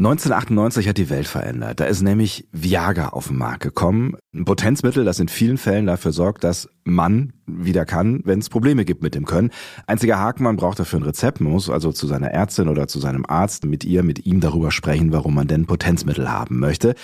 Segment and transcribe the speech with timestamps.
[0.00, 1.78] 1998 hat die Welt verändert.
[1.78, 4.16] Da ist nämlich Viagra auf den Markt gekommen.
[4.34, 8.86] Ein Potenzmittel, das in vielen Fällen dafür sorgt, dass man wieder kann, wenn es Probleme
[8.86, 9.50] gibt mit dem Können.
[9.86, 11.42] Einziger Haken, man braucht dafür ein Rezept.
[11.42, 15.12] Muss also zu seiner Ärztin oder zu seinem Arzt mit ihr, mit ihm darüber sprechen,
[15.12, 16.94] warum man denn Potenzmittel haben möchte.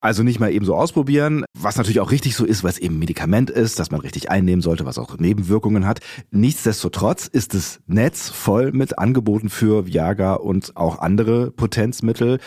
[0.00, 3.00] Also nicht mal eben so ausprobieren, was natürlich auch richtig so ist, weil es eben
[3.00, 5.98] Medikament ist, das man richtig einnehmen sollte, was auch Nebenwirkungen hat.
[6.30, 12.38] Nichtsdestotrotz ist das Netz voll mit Angeboten für Viagra und auch andere Potenzmittel.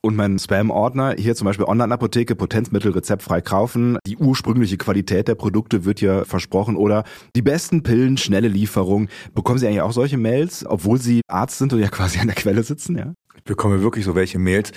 [0.00, 3.98] Und mein Spam-Ordner, hier zum Beispiel Online-Apotheke, Potenzmittel rezeptfrei kaufen.
[4.06, 6.76] Die ursprüngliche Qualität der Produkte wird hier versprochen.
[6.76, 7.04] Oder
[7.36, 9.08] die besten Pillen, schnelle Lieferung.
[9.34, 12.36] Bekommen Sie eigentlich auch solche Mails, obwohl Sie Arzt sind und ja quasi an der
[12.36, 13.12] Quelle sitzen, ja?
[13.36, 14.72] Ich bekomme wirklich so welche Mails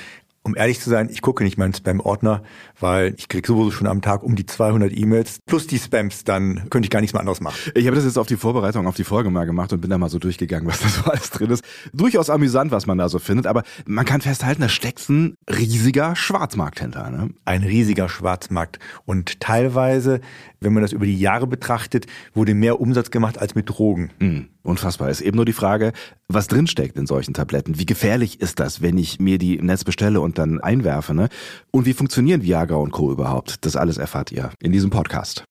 [0.48, 2.42] um ehrlich zu sein, ich gucke nicht meinen Spam-Ordner,
[2.80, 6.70] weil ich kriege sowieso schon am Tag um die 200 E-Mails plus die Spams, dann
[6.70, 7.58] könnte ich gar nichts mehr anderes machen.
[7.76, 9.98] Ich habe das jetzt auf die Vorbereitung auf die Folge mal gemacht und bin da
[9.98, 11.66] mal so durchgegangen, was da so alles drin ist.
[11.94, 16.16] Durchaus amüsant, was man da so findet, aber man kann festhalten, da steckt ein riesiger
[16.16, 17.10] Schwarzmarkt hinter.
[17.10, 17.32] Ne?
[17.44, 20.22] Ein riesiger Schwarzmarkt und teilweise,
[20.62, 24.12] wenn man das über die Jahre betrachtet, wurde mehr Umsatz gemacht als mit Drogen.
[24.20, 24.48] Mhm.
[24.68, 25.10] Unfassbar.
[25.10, 25.94] Ist eben nur die Frage,
[26.28, 27.80] was drinsteckt in solchen Tabletten.
[27.80, 31.14] Wie gefährlich ist das, wenn ich mir die im Netz bestelle und dann einwerfe?
[31.14, 31.30] Ne?
[31.72, 33.12] Und wie funktionieren Viagra und Co.
[33.12, 33.66] überhaupt?
[33.66, 35.44] Das alles erfahrt ihr in diesem Podcast.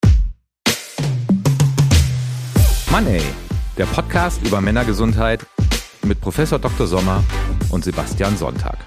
[2.89, 3.21] Money,
[3.77, 5.45] der Podcast über Männergesundheit
[6.03, 6.87] mit Professor Dr.
[6.87, 7.23] Sommer
[7.69, 8.77] und Sebastian Sonntag.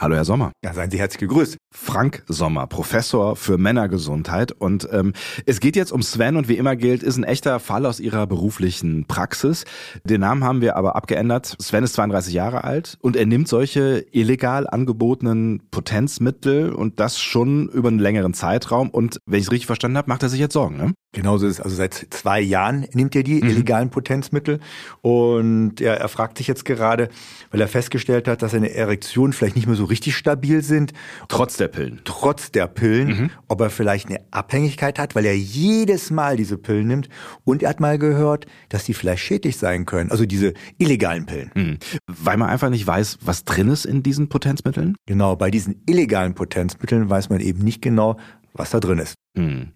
[0.00, 0.52] Hallo Herr Sommer.
[0.64, 1.58] Ja, seien Sie herzlich gegrüßt.
[1.74, 4.50] Frank Sommer, Professor für Männergesundheit.
[4.50, 5.12] Und ähm,
[5.44, 8.26] es geht jetzt um Sven und wie immer gilt, ist ein echter Fall aus Ihrer
[8.26, 9.66] beruflichen Praxis.
[10.04, 11.54] Den Namen haben wir aber abgeändert.
[11.60, 17.68] Sven ist 32 Jahre alt und er nimmt solche illegal angebotenen Potenzmittel und das schon
[17.68, 18.88] über einen längeren Zeitraum.
[18.88, 20.94] Und wenn ich es richtig verstanden habe, macht er sich jetzt Sorgen, ne?
[21.12, 21.60] Genauso ist es.
[21.60, 23.50] Also seit zwei Jahren nimmt er die mhm.
[23.50, 24.60] illegalen Potenzmittel
[25.02, 27.08] und er, er fragt sich jetzt gerade,
[27.50, 30.92] weil er festgestellt hat, dass seine Erektion vielleicht nicht mehr so richtig stabil sind.
[31.28, 32.00] Trotz der Pillen.
[32.04, 33.08] Trotz der Pillen.
[33.08, 33.30] Mhm.
[33.48, 37.08] Ob er vielleicht eine Abhängigkeit hat, weil er jedes Mal diese Pillen nimmt.
[37.44, 40.10] Und er hat mal gehört, dass die vielleicht schädlich sein können.
[40.10, 41.50] Also diese illegalen Pillen.
[41.54, 41.78] Mhm.
[42.06, 44.96] Weil man einfach nicht weiß, was drin ist in diesen Potenzmitteln?
[45.06, 48.16] Genau, bei diesen illegalen Potenzmitteln weiß man eben nicht genau,
[48.52, 49.14] was da drin ist.
[49.36, 49.72] Hm.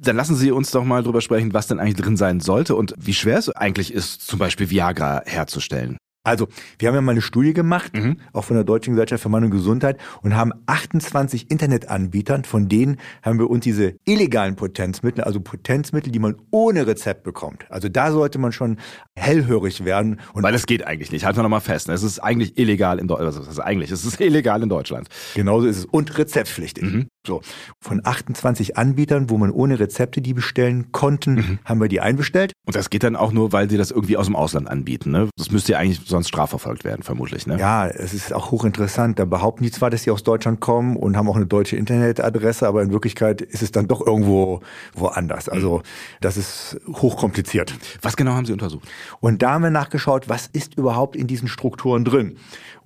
[0.00, 2.94] Dann lassen Sie uns doch mal drüber sprechen, was denn eigentlich drin sein sollte und
[2.98, 5.96] wie schwer es eigentlich ist, zum Beispiel Viagra herzustellen.
[6.28, 8.18] Also, wir haben ja mal eine Studie gemacht, mhm.
[8.32, 12.98] auch von der Deutschen Gesellschaft für Mann und Gesundheit, und haben 28 Internetanbietern, von denen
[13.22, 17.66] haben wir uns diese illegalen Potenzmittel, also Potenzmittel, die man ohne Rezept bekommt.
[17.70, 18.78] Also da sollte man schon
[19.16, 20.20] hellhörig werden.
[20.32, 21.24] Und Weil es geht eigentlich nicht.
[21.24, 21.88] Halten wir nochmal fest.
[21.88, 21.94] Ne?
[21.94, 23.36] Es ist eigentlich illegal in Deutschland.
[23.48, 25.08] Also eigentlich, es ist illegal in Deutschland.
[25.34, 25.84] Genauso ist es.
[25.84, 26.84] Und rezeptpflichtig.
[26.84, 27.06] Mhm.
[27.26, 27.42] So.
[27.80, 31.58] Von 28 Anbietern, wo man ohne Rezepte die bestellen konnten, mhm.
[31.64, 32.52] haben wir die einbestellt.
[32.66, 35.10] Und das geht dann auch nur, weil sie das irgendwie aus dem Ausland anbieten.
[35.10, 35.28] Ne?
[35.36, 37.46] Das müsste ja eigentlich sonst strafverfolgt werden, vermutlich.
[37.46, 37.58] Ne?
[37.58, 39.18] Ja, es ist auch hochinteressant.
[39.18, 42.66] Da behaupten die zwar, dass sie aus Deutschland kommen und haben auch eine deutsche Internetadresse,
[42.66, 44.60] aber in Wirklichkeit ist es dann doch irgendwo
[44.94, 45.48] woanders.
[45.48, 45.82] Also
[46.20, 47.74] das ist hochkompliziert.
[48.02, 48.88] Was genau haben Sie untersucht?
[49.20, 52.36] Und da haben wir nachgeschaut, was ist überhaupt in diesen Strukturen drin.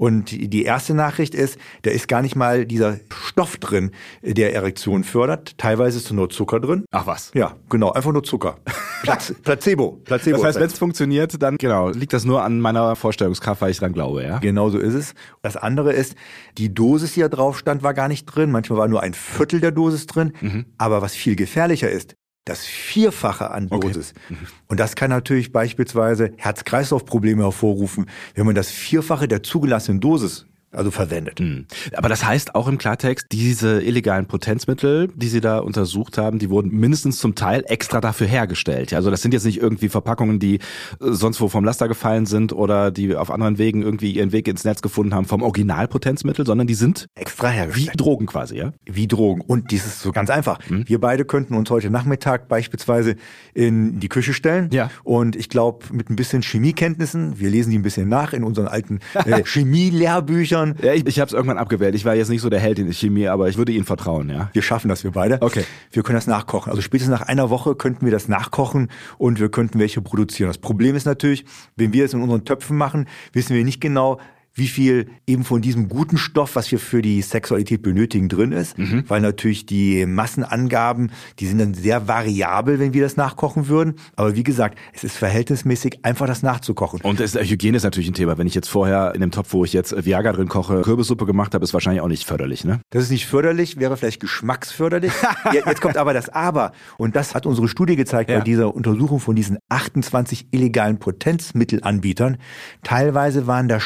[0.02, 5.04] Und die erste Nachricht ist, da ist gar nicht mal dieser Stoff drin, der Erektion
[5.04, 5.56] fördert.
[5.58, 6.84] Teilweise ist nur Zucker drin.
[6.90, 7.30] Ach was?
[7.34, 8.56] Ja, genau, einfach nur Zucker.
[9.44, 10.00] Placebo.
[10.02, 10.38] Placebo.
[10.38, 13.78] Das heißt, wenn es funktioniert, dann genau, liegt das nur an meiner Vorstellungskraft, weil ich
[13.78, 14.40] dran glaube, ja?
[14.40, 15.14] Genau so ist es.
[15.40, 16.16] Das andere ist,
[16.58, 18.50] die Dosis, die da drauf stand, war gar nicht drin.
[18.50, 20.32] Manchmal war nur ein Viertel der Dosis drin.
[20.40, 20.66] Mhm.
[20.78, 24.14] Aber was viel gefährlicher ist, das Vierfache an Dosis.
[24.26, 24.36] Okay.
[24.69, 30.90] Und das kann natürlich beispielsweise Herz-Kreislauf-Probleme hervorrufen, wenn man das Vierfache der zugelassenen Dosis also
[30.90, 31.40] verwendet.
[31.40, 31.66] Mhm.
[31.94, 36.50] Aber das heißt auch im Klartext, diese illegalen Potenzmittel, die Sie da untersucht haben, die
[36.50, 38.92] wurden mindestens zum Teil extra dafür hergestellt.
[38.94, 40.58] Also das sind jetzt nicht irgendwie Verpackungen, die äh,
[41.00, 44.64] sonst wo vom Laster gefallen sind oder die auf anderen Wegen irgendwie ihren Weg ins
[44.64, 47.92] Netz gefunden haben vom Originalpotenzmittel, sondern die sind extra hergestellt.
[47.92, 48.72] Wie Drogen quasi, ja?
[48.86, 49.42] Wie Drogen.
[49.42, 50.58] Und dies ist so ganz einfach.
[50.68, 50.88] Mhm.
[50.88, 53.16] Wir beide könnten uns heute Nachmittag beispielsweise
[53.54, 54.70] in die Küche stellen.
[54.72, 54.90] Ja.
[55.04, 58.68] Und ich glaube, mit ein bisschen Chemiekenntnissen, wir lesen die ein bisschen nach in unseren
[58.68, 60.76] alten äh, Chemielehrbüchern, Büchern.
[60.82, 61.94] Ja, ich, ich habe es irgendwann abgewählt.
[61.94, 64.29] Ich war jetzt nicht so der Held in der Chemie, aber ich würde Ihnen vertrauen,
[64.31, 64.50] ja.
[64.53, 65.41] Wir schaffen das, wir beide.
[65.41, 65.64] Okay.
[65.91, 66.70] Wir können das nachkochen.
[66.70, 68.88] Also spätestens nach einer Woche könnten wir das nachkochen
[69.19, 70.49] und wir könnten welche produzieren.
[70.49, 71.44] Das Problem ist natürlich,
[71.76, 74.19] wenn wir es in unseren Töpfen machen, wissen wir nicht genau,
[74.54, 78.76] wie viel eben von diesem guten Stoff, was wir für die Sexualität benötigen, drin ist,
[78.78, 79.04] mhm.
[79.08, 83.94] weil natürlich die Massenangaben, die sind dann sehr variabel, wenn wir das nachkochen würden.
[84.16, 87.00] Aber wie gesagt, es ist verhältnismäßig einfach, das nachzukochen.
[87.02, 88.38] Und das, Hygiene ist natürlich ein Thema.
[88.38, 91.54] Wenn ich jetzt vorher in dem Topf, wo ich jetzt Viagra drin koche, Kürbissuppe gemacht
[91.54, 92.81] habe, ist wahrscheinlich auch nicht förderlich, ne?
[92.90, 95.12] Das ist nicht förderlich, wäre vielleicht geschmacksförderlich.
[95.52, 96.72] jetzt kommt aber das Aber.
[96.99, 98.38] Und das hat unsere Studie gezeigt ja.
[98.38, 102.37] bei dieser Untersuchung von diesen 28 illegalen Potenzmittelanbietern.
[102.82, 103.81] Teilweise waren da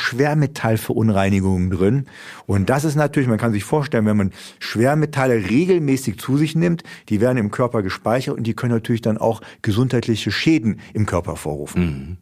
[0.56, 2.06] Schwermetallverunreinigungen drin.
[2.46, 6.82] Und das ist natürlich, man kann sich vorstellen, wenn man Schwermetalle regelmäßig zu sich nimmt,
[7.08, 11.36] die werden im Körper gespeichert und die können natürlich dann auch gesundheitliche Schäden im Körper
[11.36, 11.82] vorrufen.
[11.82, 12.16] Mhm.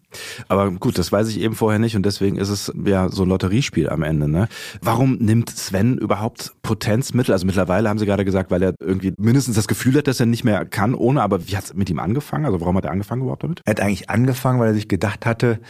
[0.49, 3.29] Aber gut, das weiß ich eben vorher nicht und deswegen ist es ja so ein
[3.29, 4.29] Lotteriespiel am Ende.
[4.29, 4.49] Ne?
[4.81, 7.33] Warum nimmt Sven überhaupt Potenzmittel?
[7.33, 10.27] Also mittlerweile haben Sie gerade gesagt, weil er irgendwie mindestens das Gefühl hat, dass er
[10.27, 11.23] nicht mehr kann ohne.
[11.23, 12.45] Aber wie hat es mit ihm angefangen?
[12.45, 13.63] Also warum hat er angefangen überhaupt damit?
[13.65, 15.61] Er hat eigentlich angefangen, weil er sich gedacht hatte,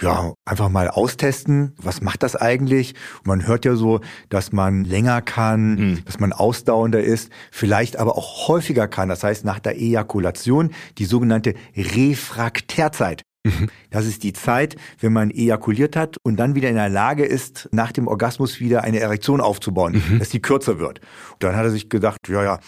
[0.00, 1.74] ja, einfach mal austesten.
[1.76, 2.94] Was macht das eigentlich?
[3.18, 6.04] Und man hört ja so, dass man länger kann, mhm.
[6.04, 9.08] dass man ausdauernder ist, vielleicht aber auch häufiger kann.
[9.08, 13.22] Das heißt, nach der Ejakulation die sogenannte Refraktärzeit.
[13.44, 13.68] Mhm.
[13.88, 17.68] Das ist die Zeit, wenn man ejakuliert hat und dann wieder in der Lage ist,
[17.72, 20.18] nach dem Orgasmus wieder eine Erektion aufzubauen, mhm.
[20.18, 21.00] dass die kürzer wird.
[21.32, 22.60] Und dann hat er sich gedacht, ja, ja,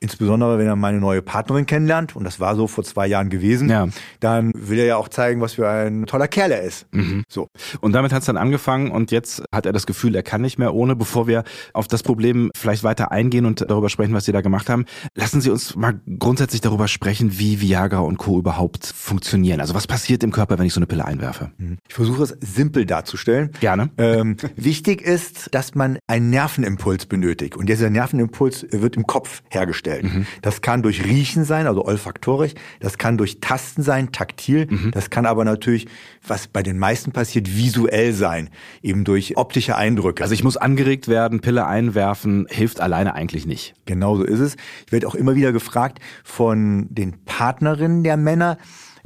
[0.00, 3.68] Insbesondere, wenn er meine neue Partnerin kennenlernt, und das war so vor zwei Jahren gewesen,
[3.68, 3.88] ja.
[4.20, 6.86] dann will er ja auch zeigen, was für ein toller Kerl er ist.
[6.92, 7.24] Mhm.
[7.28, 7.48] So.
[7.80, 10.56] Und damit hat es dann angefangen und jetzt hat er das Gefühl, er kann nicht
[10.56, 10.94] mehr ohne.
[10.94, 11.42] Bevor wir
[11.72, 14.84] auf das Problem vielleicht weiter eingehen und darüber sprechen, was Sie da gemacht haben,
[15.16, 18.38] lassen Sie uns mal grundsätzlich darüber sprechen, wie Viagra und Co.
[18.38, 19.60] überhaupt funktionieren.
[19.60, 21.50] Also was passiert im Körper, wenn ich so eine Pille einwerfe?
[21.58, 21.78] Mhm.
[21.88, 23.50] Ich versuche es simpel darzustellen.
[23.58, 23.90] Gerne.
[23.98, 27.56] Ähm, wichtig ist, dass man einen Nervenimpuls benötigt.
[27.56, 30.14] Und dieser Nervenimpuls wird im Kopf hergestellt hergestellt.
[30.14, 30.26] Mhm.
[30.42, 34.90] Das kann durch Riechen sein, also olfaktorisch, das kann durch Tasten sein, taktil, mhm.
[34.92, 35.86] das kann aber natürlich,
[36.26, 38.50] was bei den meisten passiert, visuell sein,
[38.82, 40.22] eben durch optische Eindrücke.
[40.22, 43.74] Also ich muss angeregt werden, Pille einwerfen, hilft alleine eigentlich nicht.
[43.86, 44.56] Genau so ist es.
[44.86, 48.58] Ich werde auch immer wieder gefragt von den Partnerinnen der Männer,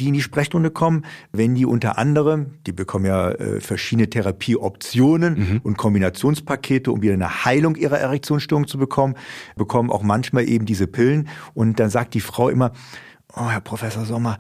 [0.02, 5.34] die in die Sprechstunde kommen, wenn die unter anderem, die bekommen ja äh, verschiedene Therapieoptionen
[5.34, 5.60] mhm.
[5.62, 9.14] und Kombinationspakete, um wieder eine Heilung ihrer Erektionsstörung zu bekommen,
[9.56, 12.72] bekommen auch manchmal eben diese Pillen und dann sagt die Frau immer,
[13.36, 14.38] oh Herr Professor Sommer,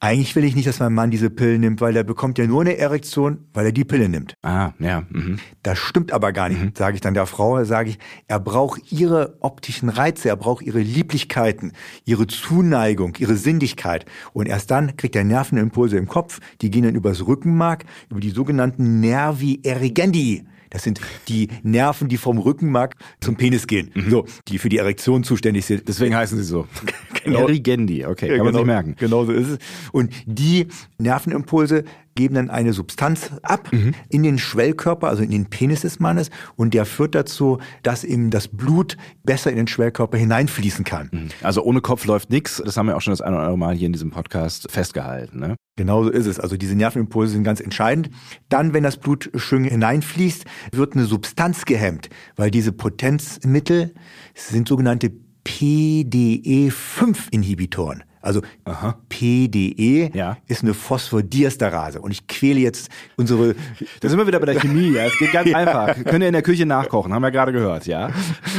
[0.00, 2.62] eigentlich will ich nicht, dass mein Mann diese Pillen nimmt, weil er bekommt ja nur
[2.62, 4.34] eine Erektion, weil er die Pille nimmt.
[4.42, 5.02] Ah, ja.
[5.10, 5.38] Mhm.
[5.62, 6.72] Das stimmt aber gar nicht, mhm.
[6.74, 10.80] sage ich dann der Frau, sage ich, er braucht ihre optischen Reize, er braucht ihre
[10.80, 11.72] Lieblichkeiten,
[12.06, 14.06] ihre Zuneigung, ihre Sinnlichkeit.
[14.32, 18.30] Und erst dann kriegt er Nervenimpulse im Kopf, die gehen dann übers Rückenmark, über die
[18.30, 20.46] sogenannten Nervi erigendi.
[20.70, 23.90] Das sind die Nerven, die vom Rückenmark zum Penis gehen.
[23.92, 24.10] Mhm.
[24.10, 25.88] So, die für die Erektion zuständig sind.
[25.88, 26.66] Deswegen heißen sie so.
[27.30, 27.46] genau.
[27.46, 28.96] Erigendi, okay, kann ja, man sich merken.
[28.98, 29.58] Genau so ist es.
[29.92, 30.68] Und die
[30.98, 31.84] Nervenimpulse
[32.14, 33.94] geben dann eine Substanz ab mhm.
[34.08, 38.30] in den Schwellkörper, also in den Penis des Mannes, und der führt dazu, dass eben
[38.30, 41.08] das Blut besser in den Schwellkörper hineinfließen kann.
[41.12, 41.28] Mhm.
[41.40, 42.62] Also ohne Kopf läuft nichts.
[42.64, 45.38] Das haben wir auch schon das eine oder andere Mal hier in diesem Podcast festgehalten.
[45.38, 45.56] Ne?
[45.76, 46.38] Genau so ist es.
[46.38, 48.10] Also diese Nervenimpulse sind ganz entscheidend.
[48.48, 53.94] Dann, wenn das Blut schön hineinfließt, wird eine Substanz gehemmt, weil diese Potenzmittel
[54.34, 55.12] sind sogenannte
[55.44, 58.04] PDE5-Inhibitoren.
[58.20, 58.98] Also Aha.
[59.08, 60.36] PDE ja.
[60.46, 62.00] ist eine Phosphodiesterase.
[62.00, 63.54] Und ich quäle jetzt unsere.
[64.00, 65.06] Da sind wir wieder bei der Chemie, ja.
[65.06, 65.56] Es geht ganz ja.
[65.56, 65.94] einfach.
[66.04, 68.10] Könnt ihr in der Küche nachkochen, haben wir gerade gehört, ja.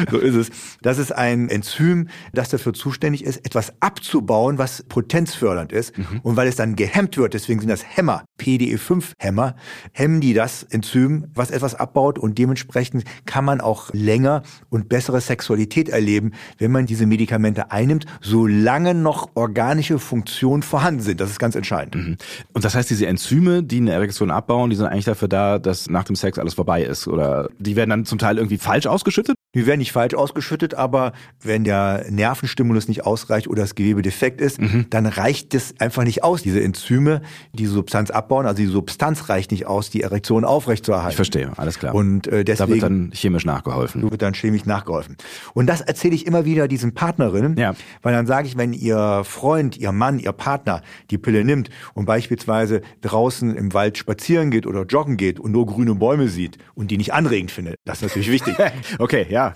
[0.09, 0.49] So ist es.
[0.81, 5.97] Das ist ein Enzym, das dafür zuständig ist, etwas abzubauen, was potenzfördernd ist.
[5.97, 6.21] Mhm.
[6.23, 9.55] Und weil es dann gehemmt wird, deswegen sind das Hämmer, PDE5-Hämmer,
[9.91, 12.17] hemmen die das Enzym, was etwas abbaut.
[12.17, 18.05] Und dementsprechend kann man auch länger und bessere Sexualität erleben, wenn man diese Medikamente einnimmt,
[18.21, 21.19] solange noch organische Funktionen vorhanden sind.
[21.19, 21.95] Das ist ganz entscheidend.
[21.95, 22.17] Mhm.
[22.53, 25.89] Und das heißt, diese Enzyme, die eine Erektion abbauen, die sind eigentlich dafür da, dass
[25.89, 27.07] nach dem Sex alles vorbei ist?
[27.07, 29.35] Oder die werden dann zum Teil irgendwie falsch ausgeschüttet?
[29.53, 34.39] Die werden nicht falsch ausgeschüttet, aber wenn der Nervenstimulus nicht ausreicht oder das Gewebe defekt
[34.39, 34.85] ist, mhm.
[34.89, 38.45] dann reicht es einfach nicht aus, diese Enzyme, diese Substanz abbauen.
[38.45, 41.11] Also die Substanz reicht nicht aus, die Erektion aufrechtzuerhalten.
[41.11, 41.93] Ich verstehe, alles klar.
[41.93, 44.09] Und äh, deswegen da wird dann chemisch nachgeholfen.
[44.09, 45.17] Wird dann chemisch nachgeholfen.
[45.53, 47.75] Und das erzähle ich immer wieder diesen Partnerinnen, ja.
[48.01, 52.05] weil dann sage ich, wenn ihr Freund, ihr Mann, ihr Partner die Pille nimmt und
[52.05, 56.91] beispielsweise draußen im Wald spazieren geht oder joggen geht und nur grüne Bäume sieht und
[56.91, 58.55] die nicht anregend findet, das ist natürlich wichtig.
[58.99, 59.55] okay, ja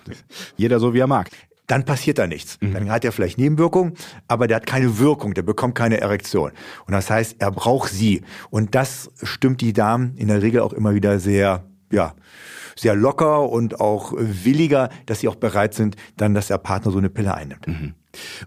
[0.58, 1.30] jeder so wie er mag.
[1.68, 2.58] Dann passiert da nichts.
[2.62, 2.74] Mhm.
[2.74, 3.94] Dann hat er vielleicht Nebenwirkungen,
[4.27, 6.51] aber der hat keine Wirkung, der bekommt keine Erektion.
[6.86, 8.22] Und das heißt, er braucht sie.
[8.50, 12.13] Und das stimmt die Damen in der Regel auch immer wieder sehr, ja,
[12.75, 16.98] sehr locker und auch williger, dass sie auch bereit sind, dann, dass der Partner so
[16.98, 17.68] eine Pille einnimmt.
[17.68, 17.94] Mhm.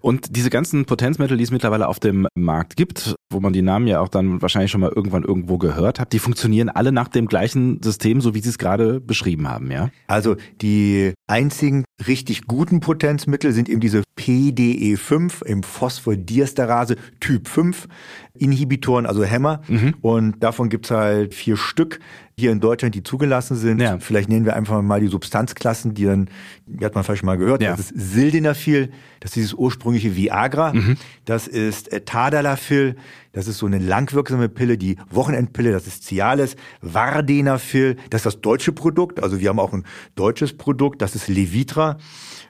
[0.00, 3.86] Und diese ganzen Potenzmittel, die es mittlerweile auf dem Markt gibt, wo man die Namen
[3.86, 7.26] ja auch dann wahrscheinlich schon mal irgendwann irgendwo gehört hat, die funktionieren alle nach dem
[7.26, 9.90] gleichen System, so wie Sie es gerade beschrieben haben, ja?
[10.06, 17.88] Also die einzigen richtig guten Potenzmittel sind eben diese PDE5 im Phosphodiesterase Typ 5
[18.34, 19.60] Inhibitoren, also Hämmer.
[19.68, 19.94] Mhm.
[20.00, 22.00] Und davon gibt's halt vier Stück
[22.38, 23.80] hier in Deutschland, die zugelassen sind.
[23.80, 23.98] Ja.
[23.98, 26.28] Vielleicht nennen wir einfach mal die Substanzklassen, die dann,
[26.66, 27.62] die hat man vielleicht schon mal gehört.
[27.62, 27.70] Ja.
[27.70, 30.72] Das ist Sildenafil, das ist dieses ursprüngliche Viagra.
[30.72, 30.96] Mhm.
[31.24, 32.96] Das ist äh, Tadalafil,
[33.38, 36.56] das ist so eine langwirksame Pille, die Wochenendpille, das ist Cialis.
[36.80, 39.22] Vardenafil, das ist das deutsche Produkt.
[39.22, 39.84] Also wir haben auch ein
[40.16, 41.98] deutsches Produkt, das ist Levitra.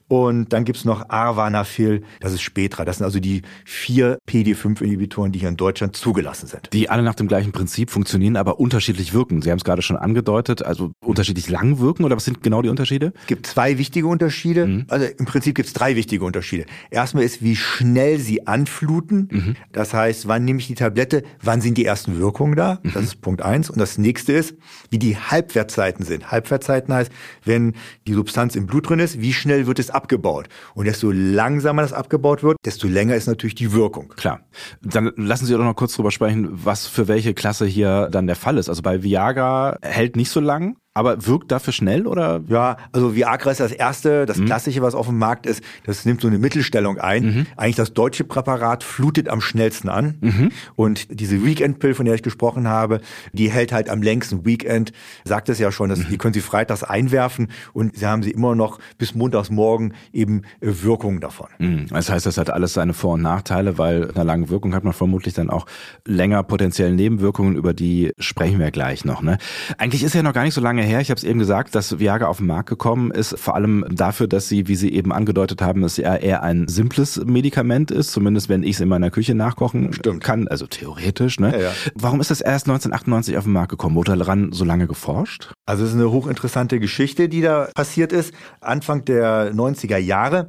[0.08, 2.86] Und dann gibt's noch Arvanafil, das ist Spetra.
[2.86, 6.70] Das sind also die vier PD5-Inhibitoren, die hier in Deutschland zugelassen sind.
[6.72, 9.42] Die alle nach dem gleichen Prinzip funktionieren, aber unterschiedlich wirken.
[9.42, 12.70] Sie haben es gerade schon angedeutet, also unterschiedlich lang wirken oder was sind genau die
[12.70, 13.12] Unterschiede?
[13.20, 14.66] Es gibt zwei wichtige Unterschiede.
[14.66, 14.84] Mhm.
[14.88, 16.64] Also im Prinzip gibt's drei wichtige Unterschiede.
[16.90, 19.28] Erstmal ist, wie schnell sie anfluten.
[19.30, 19.56] Mhm.
[19.72, 22.80] Das heißt, wann nehme ich die Tablette, wann sind die ersten Wirkungen da?
[22.82, 22.92] Mhm.
[22.94, 23.70] Das ist Punkt eins.
[23.70, 24.54] Und das nächste ist,
[24.90, 26.30] wie die Halbwertzeiten sind.
[26.30, 27.12] Halbwertzeiten heißt,
[27.44, 27.74] wenn
[28.06, 30.48] die Substanz im Blut drin ist, wie schnell wird es abgebaut.
[30.74, 34.08] Und desto langsamer das abgebaut wird, desto länger ist natürlich die Wirkung.
[34.16, 34.40] Klar.
[34.82, 38.36] Dann lassen Sie doch noch kurz drüber sprechen, was für welche Klasse hier dann der
[38.36, 38.68] Fall ist.
[38.68, 40.76] Also bei Viagra hält nicht so lang.
[40.98, 42.40] Aber wirkt dafür schnell oder?
[42.48, 44.46] Ja, also Viagra ist das erste, das mhm.
[44.46, 45.62] klassische, was auf dem Markt ist.
[45.84, 47.24] Das nimmt so eine Mittelstellung ein.
[47.24, 47.46] Mhm.
[47.56, 50.16] Eigentlich das deutsche Präparat flutet am schnellsten an.
[50.20, 50.50] Mhm.
[50.74, 53.00] Und diese Weekend Pill, von der ich gesprochen habe,
[53.32, 54.44] die hält halt am längsten.
[54.44, 54.90] Weekend
[55.24, 56.08] sagt es ja schon, dass, mhm.
[56.10, 60.42] die können Sie freitags einwerfen und Sie haben sie immer noch bis montags morgen eben
[60.60, 61.46] äh, Wirkungen davon.
[61.60, 61.86] Mhm.
[61.90, 64.94] Das heißt, das hat alles seine Vor- und Nachteile, weil einer langen Wirkung hat man
[64.94, 65.66] vermutlich dann auch
[66.04, 69.22] länger potenzielle Nebenwirkungen, über die sprechen wir gleich noch.
[69.22, 69.38] Ne?
[69.76, 71.00] Eigentlich ist ja noch gar nicht so lange her.
[71.00, 74.26] Ich habe es eben gesagt, dass Viagra auf den Markt gekommen ist, vor allem dafür,
[74.26, 78.48] dass sie, wie Sie eben angedeutet haben, es ja eher ein simples Medikament ist, zumindest
[78.48, 80.24] wenn ich es in meiner Küche nachkochen Stimmt.
[80.24, 81.38] kann, also theoretisch.
[81.38, 81.52] Ne?
[81.52, 81.72] Ja, ja.
[81.94, 83.94] Warum ist das erst 1998 auf den Markt gekommen?
[83.94, 85.52] Wurde daran so lange geforscht?
[85.66, 88.34] Also es ist eine hochinteressante Geschichte, die da passiert ist.
[88.60, 90.48] Anfang der 90er Jahre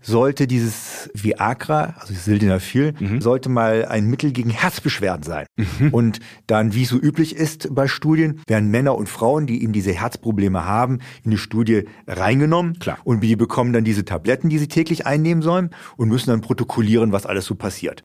[0.00, 3.20] sollte dieses Viagra, also Sildenafil, mhm.
[3.20, 5.46] sollte mal ein Mittel gegen Herzbeschwerden sein.
[5.56, 5.88] Mhm.
[5.92, 9.92] Und dann, wie so üblich ist bei Studien, werden Männer und Frauen, die eben diese
[9.92, 12.78] Herzprobleme haben, in die Studie reingenommen.
[12.78, 12.98] Klar.
[13.04, 17.12] Und die bekommen dann diese Tabletten, die sie täglich einnehmen sollen und müssen dann protokollieren,
[17.12, 18.02] was alles so passiert.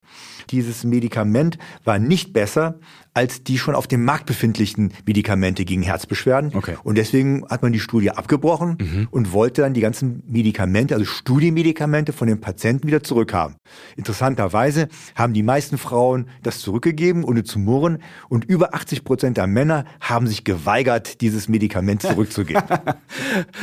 [0.51, 2.79] Dieses Medikament war nicht besser
[3.15, 6.51] als die schon auf dem Markt befindlichen Medikamente gegen Herzbeschwerden.
[6.53, 6.75] Okay.
[6.83, 9.07] Und deswegen hat man die Studie abgebrochen mhm.
[9.09, 13.55] und wollte dann die ganzen Medikamente, also Studienmedikamente von den Patienten wieder zurückhaben.
[13.95, 17.99] Interessanterweise haben die meisten Frauen das zurückgegeben, ohne zu murren.
[18.27, 22.63] Und über 80 Prozent der Männer haben sich geweigert, dieses Medikament zurückzugeben.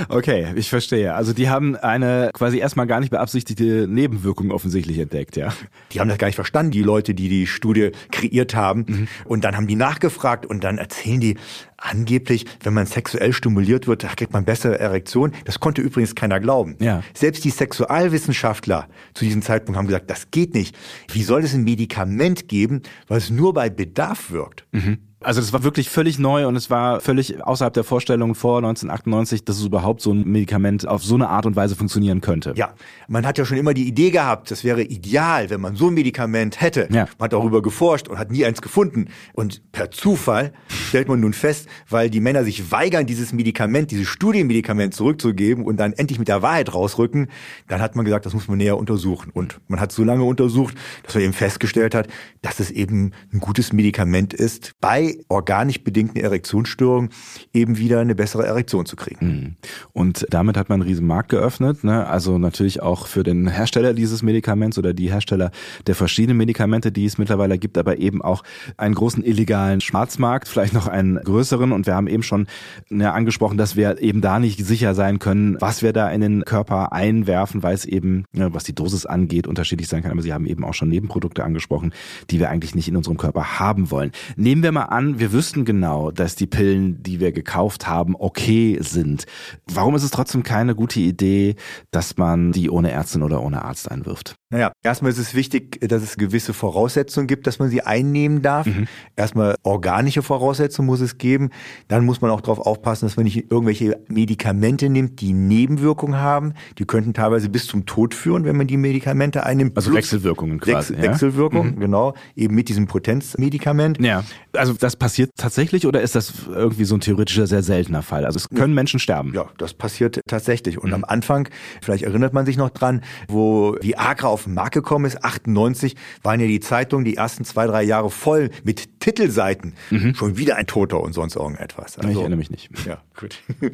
[0.08, 1.14] okay, ich verstehe.
[1.14, 5.52] Also die haben eine quasi erstmal gar nicht beabsichtigte Nebenwirkung offensichtlich entdeckt, ja.
[5.92, 8.86] Die haben das gar nicht verstanden, die Leute, die die Studie kreiert haben.
[8.88, 9.08] Mhm.
[9.26, 11.36] Und und dann haben die nachgefragt und dann erzählen die
[11.76, 15.32] angeblich, wenn man sexuell stimuliert wird, da kriegt man bessere Erektion.
[15.46, 16.76] Das konnte übrigens keiner glauben.
[16.78, 17.02] Ja.
[17.12, 20.76] Selbst die Sexualwissenschaftler zu diesem Zeitpunkt haben gesagt, das geht nicht.
[21.12, 24.64] Wie soll es ein Medikament geben, was nur bei Bedarf wirkt?
[24.70, 24.98] Mhm.
[25.24, 29.44] Also das war wirklich völlig neu und es war völlig außerhalb der Vorstellung vor 1998,
[29.44, 32.52] dass es überhaupt so ein Medikament auf so eine Art und Weise funktionieren könnte.
[32.56, 32.74] Ja,
[33.08, 35.94] man hat ja schon immer die Idee gehabt, das wäre ideal, wenn man so ein
[35.94, 36.88] Medikament hätte.
[36.90, 37.06] Ja.
[37.18, 39.08] Man hat darüber geforscht und hat nie eins gefunden.
[39.32, 44.08] Und per Zufall stellt man nun fest, weil die Männer sich weigern, dieses Medikament, dieses
[44.08, 47.28] Studienmedikament zurückzugeben und dann endlich mit der Wahrheit rausrücken,
[47.68, 49.30] dann hat man gesagt, das muss man näher untersuchen.
[49.32, 50.74] Und man hat so lange untersucht,
[51.04, 52.08] dass man eben festgestellt hat,
[52.42, 57.10] dass es eben ein gutes Medikament ist bei organisch bedingten Erektionsstörungen
[57.52, 59.26] eben wieder eine bessere Erektion zu kriegen.
[59.26, 59.56] Mhm.
[59.92, 62.06] Und damit hat man einen riesen Markt geöffnet, ne?
[62.06, 65.50] also natürlich auch für den Hersteller dieses Medikaments oder die Hersteller
[65.86, 68.42] der verschiedenen Medikamente, die es mittlerweile gibt, aber eben auch
[68.76, 71.72] einen großen illegalen Schwarzmarkt, vielleicht noch einen größeren.
[71.72, 72.46] Und wir haben eben schon
[72.90, 76.44] ja, angesprochen, dass wir eben da nicht sicher sein können, was wir da in den
[76.44, 80.12] Körper einwerfen, weil es eben, ja, was die Dosis angeht, unterschiedlich sein kann.
[80.12, 81.92] Aber Sie haben eben auch schon Nebenprodukte angesprochen,
[82.30, 84.12] die wir eigentlich nicht in unserem Körper haben wollen.
[84.36, 88.14] Nehmen wir mal an, an, wir wüssten genau, dass die Pillen, die wir gekauft haben,
[88.18, 89.24] okay sind.
[89.66, 91.56] Warum ist es trotzdem keine gute Idee,
[91.90, 94.36] dass man die ohne Ärztin oder ohne Arzt einwirft?
[94.52, 98.66] Naja, erstmal ist es wichtig, dass es gewisse Voraussetzungen gibt, dass man sie einnehmen darf.
[98.66, 98.86] Mhm.
[99.16, 101.48] Erstmal organische Voraussetzungen muss es geben.
[101.88, 106.52] Dann muss man auch darauf aufpassen, dass man nicht irgendwelche Medikamente nimmt, die Nebenwirkungen haben.
[106.76, 109.74] Die könnten teilweise bis zum Tod führen, wenn man die Medikamente einnimmt.
[109.74, 110.92] Also Wechselwirkungen quasi.
[110.92, 111.80] Wechsel, Wechselwirkungen, mhm.
[111.80, 112.14] genau.
[112.36, 114.04] Eben mit diesem Potenzmedikament.
[114.04, 114.22] Ja.
[114.52, 118.26] Also das passiert tatsächlich oder ist das irgendwie so ein theoretischer, sehr seltener Fall?
[118.26, 119.32] Also es können Menschen sterben.
[119.34, 120.76] Ja, das passiert tatsächlich.
[120.76, 120.96] Und mhm.
[120.96, 121.48] am Anfang,
[121.80, 126.40] vielleicht erinnert man sich noch dran, wo Viagra auf den Markt gekommen ist, 98, waren
[126.40, 129.74] ja die Zeitungen die ersten zwei, drei Jahre voll mit Titelseiten.
[129.90, 130.14] Mhm.
[130.14, 131.98] Schon wieder ein Toter und sonst irgendetwas.
[131.98, 132.70] Also, ich erinnere mich nicht.
[132.86, 133.38] Ja, gut.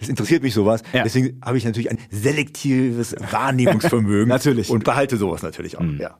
[0.00, 0.82] Das interessiert mich sowas.
[0.92, 1.02] Ja.
[1.02, 4.28] Deswegen habe ich natürlich ein selektives Wahrnehmungsvermögen.
[4.36, 4.70] natürlich.
[4.70, 5.82] Und behalte sowas natürlich auch.
[5.82, 5.98] Mhm.
[6.00, 6.18] Ja.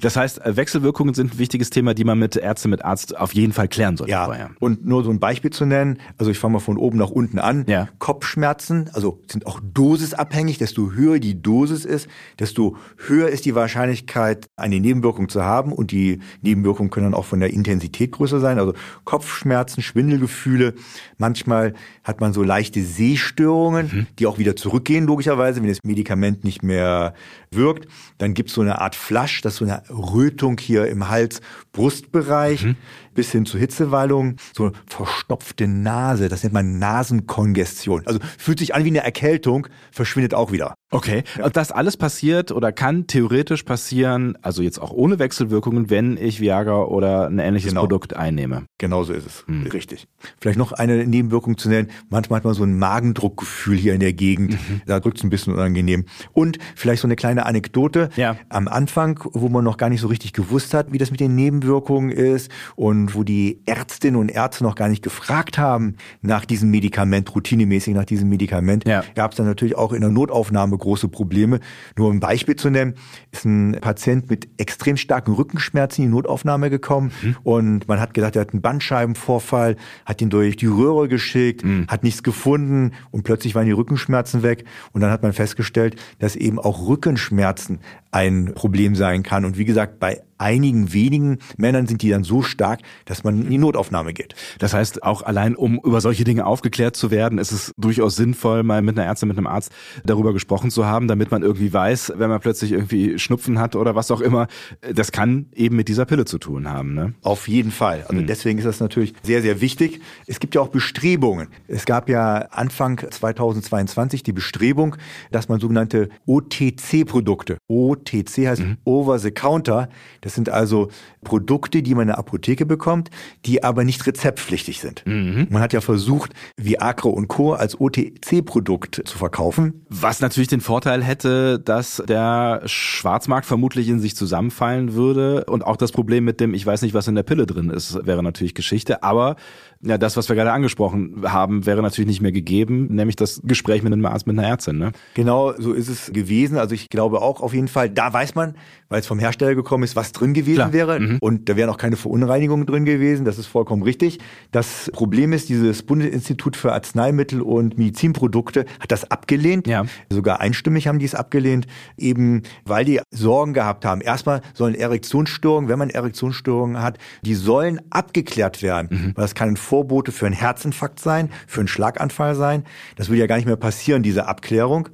[0.00, 3.34] Das heißt, äh, Wechselwirkungen sind ein wichtiges Thema, die man mit Ärzte, mit Arzt auf
[3.34, 4.12] jeden Fall klären sollte.
[4.12, 4.24] Ja.
[4.24, 4.50] Vorher.
[4.60, 7.38] Und nur so ein Beispiel zu nennen, also ich fange mal von oben nach unten
[7.38, 7.64] an.
[7.68, 7.88] Ja.
[7.98, 10.58] Kopfschmerzen, also sind auch dosisabhängig.
[10.58, 12.08] Desto höher die Dosis ist,
[12.38, 15.72] desto höher ist die Wahrscheinlichkeit, eine Nebenwirkung zu haben.
[15.72, 18.58] Und die Nebenwirkungen können dann auch von der Intensität größer sein.
[18.58, 20.74] Also Kopfschmerzen, Schwindelgefühle.
[21.16, 24.06] Manchmal hat man so leichte Sehstörungen, mhm.
[24.18, 27.14] die auch wieder zurückgehen, logischerweise, wenn das Medikament nicht mehr
[27.50, 27.88] wirkt.
[28.18, 32.64] Dann gibt es so eine Art Flasch, das ist so eine Rötung hier im Hals-Brustbereich.
[32.64, 32.76] Mhm
[33.18, 38.06] bis hin zu Hitzewallungen, so verstopfte Nase, das nennt man Nasenkongestion.
[38.06, 40.74] Also fühlt sich an wie eine Erkältung, verschwindet auch wieder.
[40.92, 41.48] Okay, ja.
[41.50, 46.84] das alles passiert oder kann theoretisch passieren, also jetzt auch ohne Wechselwirkungen, wenn ich Viagra
[46.84, 47.80] oder ein ähnliches genau.
[47.80, 48.66] Produkt einnehme.
[48.78, 49.66] Genau so ist es, hm.
[49.66, 50.06] richtig.
[50.40, 54.12] Vielleicht noch eine Nebenwirkung zu nennen, manchmal hat man so ein Magendruckgefühl hier in der
[54.12, 54.82] Gegend, mhm.
[54.86, 56.04] da drückt es ein bisschen unangenehm.
[56.32, 58.36] Und vielleicht so eine kleine Anekdote, ja.
[58.48, 61.34] am Anfang, wo man noch gar nicht so richtig gewusst hat, wie das mit den
[61.34, 66.44] Nebenwirkungen ist und und wo die Ärztinnen und Ärzte noch gar nicht gefragt haben nach
[66.44, 69.02] diesem Medikament, routinemäßig nach diesem Medikament, ja.
[69.14, 71.60] gab es dann natürlich auch in der Notaufnahme große Probleme.
[71.96, 72.94] Nur um ein Beispiel zu nennen,
[73.32, 77.36] ist ein Patient mit extrem starken Rückenschmerzen in die Notaufnahme gekommen mhm.
[77.44, 81.86] und man hat gedacht, er hat einen Bandscheibenvorfall, hat ihn durch die Röhre geschickt, mhm.
[81.88, 86.36] hat nichts gefunden und plötzlich waren die Rückenschmerzen weg und dann hat man festgestellt, dass
[86.36, 87.78] eben auch Rückenschmerzen
[88.10, 89.44] ein Problem sein kann.
[89.44, 93.50] Und wie gesagt, bei einigen wenigen Männern sind die dann so stark, dass man in
[93.50, 94.34] die Notaufnahme geht.
[94.58, 98.62] Das heißt, auch allein um über solche Dinge aufgeklärt zu werden, ist es durchaus sinnvoll,
[98.62, 99.72] mal mit einer Ärztin, mit einem Arzt
[100.04, 103.94] darüber gesprochen zu haben, damit man irgendwie weiß, wenn man plötzlich irgendwie Schnupfen hat oder
[103.94, 104.48] was auch immer,
[104.92, 106.94] das kann eben mit dieser Pille zu tun haben.
[106.94, 107.14] Ne?
[107.22, 108.04] Auf jeden Fall.
[108.08, 108.26] Also mhm.
[108.26, 110.00] deswegen ist das natürlich sehr, sehr wichtig.
[110.26, 111.48] Es gibt ja auch Bestrebungen.
[111.66, 114.96] Es gab ja Anfang 2022 die Bestrebung,
[115.30, 118.76] dass man sogenannte OTC-Produkte, OTC heißt mhm.
[118.84, 119.88] Over the Counter,
[120.28, 120.88] das sind also
[121.24, 123.08] Produkte, die man in der Apotheke bekommt,
[123.46, 125.02] die aber nicht rezeptpflichtig sind.
[125.06, 125.46] Mhm.
[125.48, 127.54] Man hat ja versucht, Viagra und Co.
[127.54, 129.86] als OTC-Produkt zu verkaufen.
[129.88, 135.78] Was natürlich den Vorteil hätte, dass der Schwarzmarkt vermutlich in sich zusammenfallen würde und auch
[135.78, 138.52] das Problem mit dem, ich weiß nicht, was in der Pille drin ist, wäre natürlich
[138.52, 139.02] Geschichte.
[139.02, 139.36] Aber
[139.80, 143.82] ja, das, was wir gerade angesprochen haben, wäre natürlich nicht mehr gegeben, nämlich das Gespräch
[143.82, 144.76] mit einem Arzt, mit einer Ärztin.
[144.76, 144.92] Ne?
[145.14, 146.58] Genau, so ist es gewesen.
[146.58, 148.56] Also ich glaube auch auf jeden Fall, da weiß man,
[148.88, 150.72] weil es vom Hersteller gekommen ist, was drin gewesen Klar.
[150.72, 151.00] wäre.
[151.00, 151.18] Mhm.
[151.20, 153.24] Und da wären auch keine Verunreinigungen drin gewesen.
[153.24, 154.18] Das ist vollkommen richtig.
[154.50, 159.66] Das Problem ist, dieses Bundesinstitut für Arzneimittel und Medizinprodukte hat das abgelehnt.
[159.66, 159.84] Ja.
[160.10, 164.00] Sogar einstimmig haben die es abgelehnt, eben weil die Sorgen gehabt haben.
[164.00, 168.88] Erstmal sollen Erektionsstörungen, wenn man Erektionsstörungen hat, die sollen abgeklärt werden.
[168.90, 169.12] Mhm.
[169.14, 172.64] Weil das kann ein Vorbote für einen Herzinfarkt sein, für einen Schlaganfall sein.
[172.96, 174.88] Das will ja gar nicht mehr passieren, diese Abklärung.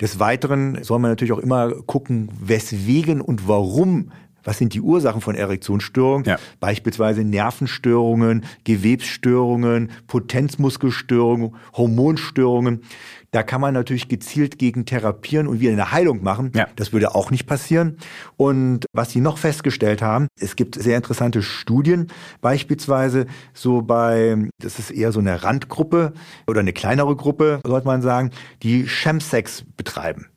[0.00, 4.12] Des Weiteren soll man natürlich auch immer gucken, weswegen und warum
[4.44, 6.24] was sind die Ursachen von Erektionsstörungen?
[6.24, 6.36] Ja.
[6.60, 12.82] Beispielsweise Nervenstörungen, Gewebsstörungen, Potenzmuskelstörungen, Hormonstörungen.
[13.30, 16.52] Da kann man natürlich gezielt gegen therapieren und wieder eine Heilung machen.
[16.54, 16.66] Ja.
[16.76, 17.98] Das würde auch nicht passieren.
[18.36, 22.06] Und was sie noch festgestellt haben, es gibt sehr interessante Studien,
[22.40, 26.14] beispielsweise so bei, das ist eher so eine Randgruppe
[26.46, 28.30] oder eine kleinere Gruppe, sollte man sagen,
[28.62, 30.28] die Chemsex betreiben.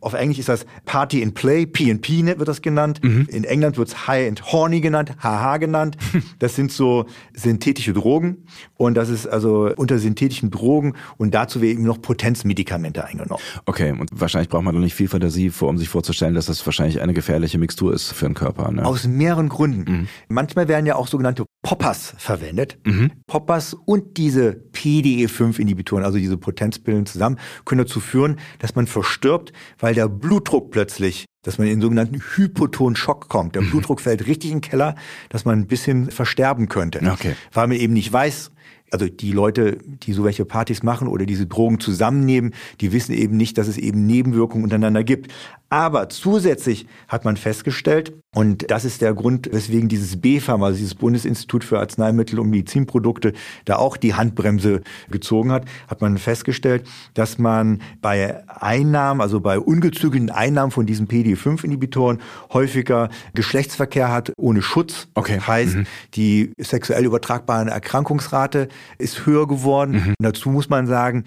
[0.00, 3.00] Auf Englisch ist das Party in Play, P&P wird das genannt.
[3.02, 3.26] Mhm.
[3.30, 5.96] In England wird es High and Horny genannt, HH genannt.
[6.38, 8.44] Das sind so synthetische Drogen
[8.76, 13.42] und das ist also unter synthetischen Drogen und dazu werden eben noch Potenzmedikamente eingenommen.
[13.66, 17.00] Okay, und wahrscheinlich braucht man doch nicht viel Fantasie, um sich vorzustellen, dass das wahrscheinlich
[17.00, 18.70] eine gefährliche Mixtur ist für den Körper.
[18.70, 18.84] Ne?
[18.84, 19.90] Aus mehreren Gründen.
[19.90, 20.08] Mhm.
[20.28, 22.78] Manchmal werden ja auch sogenannte Poppers verwendet.
[22.84, 23.12] Mhm.
[23.26, 29.89] Poppers und diese PDE5-Inhibitoren, also diese Potenzpillen zusammen, können dazu führen, dass man verstirbt, weil
[29.94, 33.54] der Blutdruck plötzlich, dass man in den sogenannten hypotonen Schock kommt.
[33.54, 33.70] Der mhm.
[33.70, 34.94] Blutdruck fällt richtig in den Keller,
[35.28, 37.00] dass man ein bisschen versterben könnte.
[37.10, 37.34] Okay.
[37.52, 38.50] Weil man eben nicht weiß,
[38.90, 43.36] also die Leute, die so welche Partys machen oder diese Drogen zusammennehmen, die wissen eben
[43.36, 45.32] nicht, dass es eben Nebenwirkungen untereinander gibt.
[45.72, 50.96] Aber zusätzlich hat man festgestellt, und das ist der Grund, weswegen dieses BfArM, also dieses
[50.96, 53.32] Bundesinstitut für Arzneimittel und Medizinprodukte,
[53.66, 59.60] da auch die Handbremse gezogen hat, hat man festgestellt, dass man bei Einnahmen, also bei
[59.60, 62.18] ungezügelten Einnahmen von diesen PD5-Inhibitoren
[62.52, 65.06] häufiger Geschlechtsverkehr hat ohne Schutz.
[65.14, 65.36] Okay.
[65.36, 65.86] Das heißt, mhm.
[66.14, 69.92] die sexuell übertragbare Erkrankungsrate ist höher geworden.
[69.92, 70.14] Mhm.
[70.20, 71.24] dazu muss man sagen,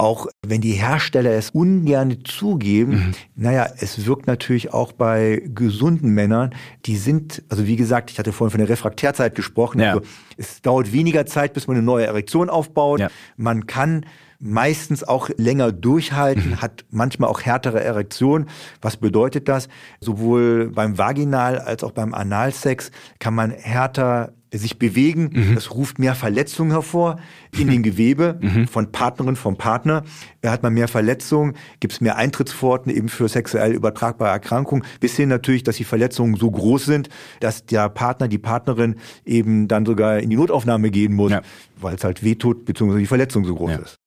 [0.00, 3.14] auch wenn die Hersteller es ungern zugeben, mhm.
[3.36, 6.54] naja, es wirkt natürlich auch bei gesunden Männern,
[6.86, 9.92] die sind, also wie gesagt, ich hatte vorhin von der Refraktärzeit gesprochen, ja.
[9.92, 10.06] also
[10.38, 13.00] es dauert weniger Zeit, bis man eine neue Erektion aufbaut.
[13.00, 13.08] Ja.
[13.36, 14.06] Man kann
[14.38, 16.62] meistens auch länger durchhalten, mhm.
[16.62, 18.46] hat manchmal auch härtere Erektion.
[18.80, 19.68] Was bedeutet das?
[20.00, 25.30] Sowohl beim Vaginal als auch beim Analsex kann man härter sich bewegen.
[25.32, 25.54] Mhm.
[25.54, 27.18] Das ruft mehr Verletzungen hervor
[27.56, 28.66] in den Gewebe mhm.
[28.66, 30.04] von Partnerin, vom Partner.
[30.44, 35.28] Hat man mehr Verletzungen, gibt es mehr Eintrittspforten eben für sexuell übertragbare Erkrankungen, bis hin
[35.28, 37.08] natürlich, dass die Verletzungen so groß sind,
[37.40, 41.42] dass der Partner, die Partnerin eben dann sogar in die Notaufnahme gehen muss, ja.
[41.78, 43.78] weil es halt wehtut, beziehungsweise die Verletzung so groß ja.
[43.78, 43.99] ist.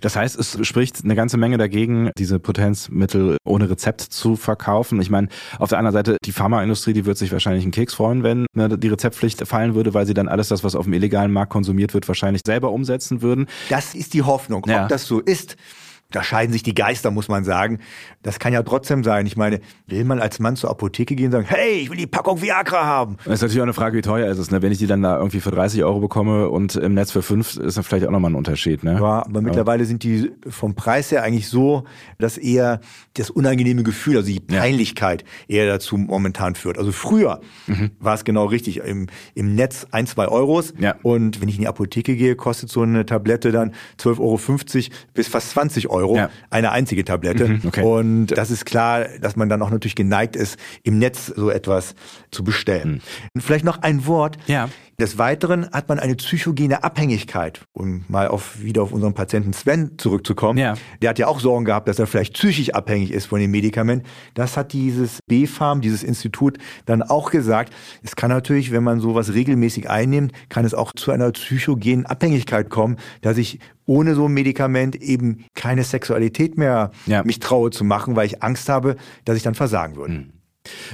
[0.00, 5.00] Das heißt, es spricht eine ganze Menge dagegen, diese Potenzmittel ohne Rezept zu verkaufen.
[5.00, 5.28] Ich meine,
[5.58, 8.78] auf der anderen Seite, die Pharmaindustrie, die wird sich wahrscheinlich einen Keks freuen, wenn ne,
[8.78, 11.94] die Rezeptpflicht fallen würde, weil sie dann alles das, was auf dem illegalen Markt konsumiert
[11.94, 13.46] wird, wahrscheinlich selber umsetzen würden.
[13.68, 14.64] Das ist die Hoffnung.
[14.66, 14.82] Ja.
[14.82, 15.56] Ob das so ist,
[16.10, 17.78] da scheiden sich die Geister, muss man sagen.
[18.22, 19.26] Das kann ja trotzdem sein.
[19.26, 22.06] Ich meine, will man als Mann zur Apotheke gehen und sagen, hey, ich will die
[22.06, 23.16] Packung Viagra haben?
[23.24, 24.50] Das ist natürlich auch eine Frage, wie teuer ist es.
[24.50, 24.62] Ne?
[24.62, 27.56] Wenn ich die dann da irgendwie für 30 Euro bekomme und im Netz für 5,
[27.56, 28.82] ist das vielleicht auch nochmal ein Unterschied.
[28.82, 28.94] Ne?
[28.94, 29.40] Ja, aber ja.
[29.40, 31.84] mittlerweile sind die vom Preis her eigentlich so,
[32.18, 32.80] dass eher
[33.14, 35.58] das unangenehme Gefühl, also die Peinlichkeit ja.
[35.58, 36.78] eher dazu momentan führt.
[36.78, 37.90] Also früher mhm.
[38.00, 38.78] war es genau richtig.
[38.78, 40.74] Im, Im Netz ein, zwei Euros.
[40.78, 40.96] Ja.
[41.02, 44.38] Und wenn ich in die Apotheke gehe, kostet so eine Tablette dann 12,50 Euro
[45.14, 45.99] bis fast 20 Euro.
[46.00, 46.30] Euro, ja.
[46.50, 47.48] eine einzige Tablette.
[47.48, 47.82] Mhm, okay.
[47.82, 51.94] Und das ist klar, dass man dann auch natürlich geneigt ist, im Netz so etwas
[52.30, 53.02] zu bestellen.
[53.34, 53.40] Mhm.
[53.40, 54.38] Vielleicht noch ein Wort.
[54.46, 54.68] Ja.
[55.00, 59.92] Des Weiteren hat man eine psychogene Abhängigkeit, um mal auf, wieder auf unseren Patienten Sven
[59.96, 60.58] zurückzukommen.
[60.58, 60.74] Ja.
[61.00, 64.04] Der hat ja auch Sorgen gehabt, dass er vielleicht psychisch abhängig ist von dem Medikament.
[64.34, 67.72] Das hat dieses BfArM, dieses Institut, dann auch gesagt.
[68.02, 72.68] Es kann natürlich, wenn man sowas regelmäßig einnimmt, kann es auch zu einer psychogenen Abhängigkeit
[72.68, 73.58] kommen, dass ich
[73.90, 77.24] ohne so ein Medikament eben keine Sexualität mehr ja.
[77.24, 80.14] mich traue zu machen, weil ich Angst habe, dass ich dann versagen würde.
[80.14, 80.32] Mhm.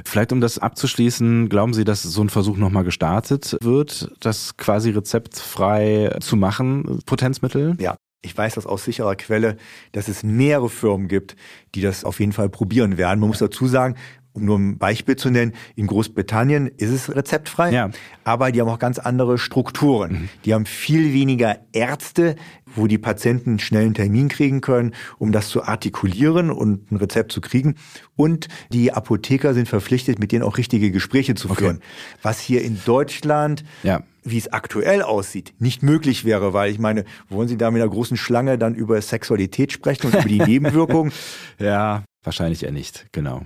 [0.04, 4.90] Vielleicht um das abzuschließen, glauben Sie, dass so ein Versuch nochmal gestartet wird, das quasi
[4.90, 7.76] rezeptfrei zu machen, Potenzmittel?
[7.78, 7.96] Ja.
[8.22, 9.56] Ich weiß das aus sicherer Quelle,
[9.92, 11.36] dass es mehrere Firmen gibt,
[11.74, 13.20] die das auf jeden Fall probieren werden.
[13.20, 13.94] Man muss dazu sagen,
[14.36, 17.90] um nur ein Beispiel zu nennen, in Großbritannien ist es rezeptfrei, ja.
[18.24, 20.12] aber die haben auch ganz andere Strukturen.
[20.12, 20.28] Mhm.
[20.44, 25.48] Die haben viel weniger Ärzte, wo die Patienten einen schnellen Termin kriegen können, um das
[25.48, 27.76] zu artikulieren und ein Rezept zu kriegen.
[28.14, 31.76] Und die Apotheker sind verpflichtet, mit denen auch richtige Gespräche zu führen.
[31.76, 32.18] Okay.
[32.22, 37.04] Was hier in Deutschland ja wie es aktuell aussieht, nicht möglich wäre, weil ich meine,
[37.28, 41.12] wollen Sie da mit einer großen Schlange dann über Sexualität sprechen und über die Nebenwirkungen?
[41.60, 43.44] ja, wahrscheinlich eher nicht, genau.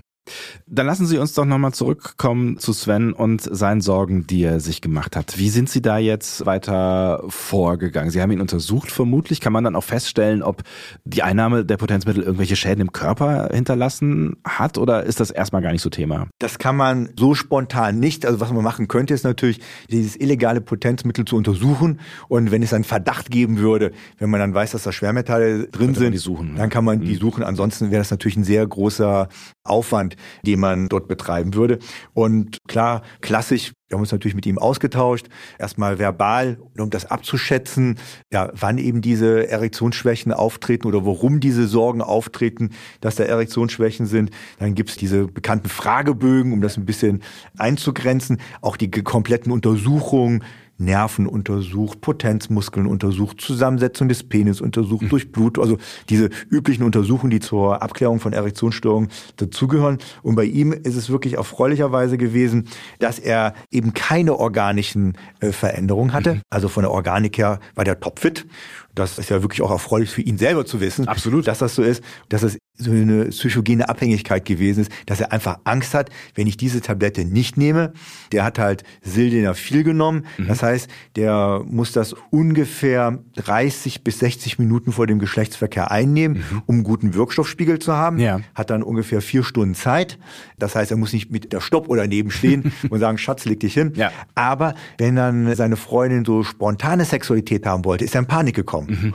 [0.66, 4.80] Dann lassen Sie uns doch nochmal zurückkommen zu Sven und seinen Sorgen, die er sich
[4.80, 5.38] gemacht hat.
[5.38, 8.10] Wie sind Sie da jetzt weiter vorgegangen?
[8.10, 9.40] Sie haben ihn untersucht, vermutlich.
[9.40, 10.62] Kann man dann auch feststellen, ob
[11.04, 15.72] die Einnahme der Potenzmittel irgendwelche Schäden im Körper hinterlassen hat oder ist das erstmal gar
[15.72, 16.28] nicht so Thema?
[16.38, 18.26] Das kann man so spontan nicht.
[18.26, 22.00] Also was man machen könnte, ist natürlich, dieses illegale Potenzmittel zu untersuchen.
[22.28, 25.94] Und wenn es einen Verdacht geben würde, wenn man dann weiß, dass da Schwermetalle drin
[25.94, 27.18] sind, suchen, dann kann man die mhm.
[27.18, 27.44] suchen.
[27.44, 29.28] Ansonsten wäre das natürlich ein sehr großer
[29.64, 30.16] Aufwand,
[30.46, 31.78] den man dort betreiben würde.
[32.14, 35.26] Und klar, klassisch, wir haben uns natürlich mit ihm ausgetauscht,
[35.58, 37.98] erstmal verbal, um das abzuschätzen,
[38.32, 44.30] ja, wann eben diese Erektionsschwächen auftreten oder warum diese Sorgen auftreten, dass da Erektionsschwächen sind.
[44.60, 47.22] Dann gibt's diese bekannten Fragebögen, um das ein bisschen
[47.58, 50.44] einzugrenzen, auch die kompletten Untersuchungen,
[50.80, 55.08] Nerven untersucht, Potenzmuskeln untersucht, Zusammensetzung des Penis untersucht, mhm.
[55.08, 59.98] durch Blut, also diese üblichen Untersuchungen, die zur Abklärung von Erektionsstörungen dazugehören.
[60.22, 62.66] Und bei ihm ist es wirklich erfreulicherweise gewesen,
[62.98, 66.34] dass er eben keine organischen äh, Veränderungen hatte.
[66.34, 66.40] Mhm.
[66.50, 68.46] Also von der Organik her war der topfit.
[68.94, 71.46] Das ist ja wirklich auch erfreulich für ihn selber zu wissen, Absolut.
[71.46, 75.58] dass das so ist, dass es so eine psychogene Abhängigkeit gewesen ist, dass er einfach
[75.64, 77.92] Angst hat, wenn ich diese Tablette nicht nehme.
[78.32, 80.26] Der hat halt Sildenafil genommen.
[80.38, 80.48] Mhm.
[80.48, 86.62] Das heißt, der muss das ungefähr 30 bis 60 Minuten vor dem Geschlechtsverkehr einnehmen, mhm.
[86.66, 88.18] um einen guten Wirkstoffspiegel zu haben.
[88.18, 88.40] Ja.
[88.54, 90.18] Hat dann ungefähr vier Stunden Zeit.
[90.58, 93.60] Das heißt, er muss nicht mit der Stopp oder neben stehen und sagen, Schatz, leg
[93.60, 93.92] dich hin.
[93.96, 94.10] Ja.
[94.34, 99.12] Aber wenn dann seine Freundin so spontane Sexualität haben wollte, ist er in Panik gekommen.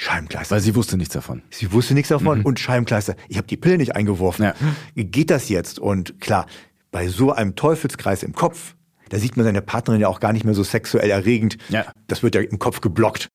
[0.00, 0.54] Scheibenkleister.
[0.54, 1.42] Weil sie wusste nichts davon.
[1.50, 2.46] Sie wusste nichts davon mhm.
[2.46, 3.16] und Scheibenkleister.
[3.28, 4.46] Ich habe die Pille nicht eingeworfen.
[4.46, 4.54] Ja.
[4.94, 5.78] Geht das jetzt?
[5.78, 6.46] Und klar,
[6.90, 8.76] bei so einem Teufelskreis im Kopf,
[9.10, 11.58] da sieht man seine Partnerin ja auch gar nicht mehr so sexuell erregend.
[11.68, 11.84] Ja.
[12.06, 13.28] Das wird ja im Kopf geblockt.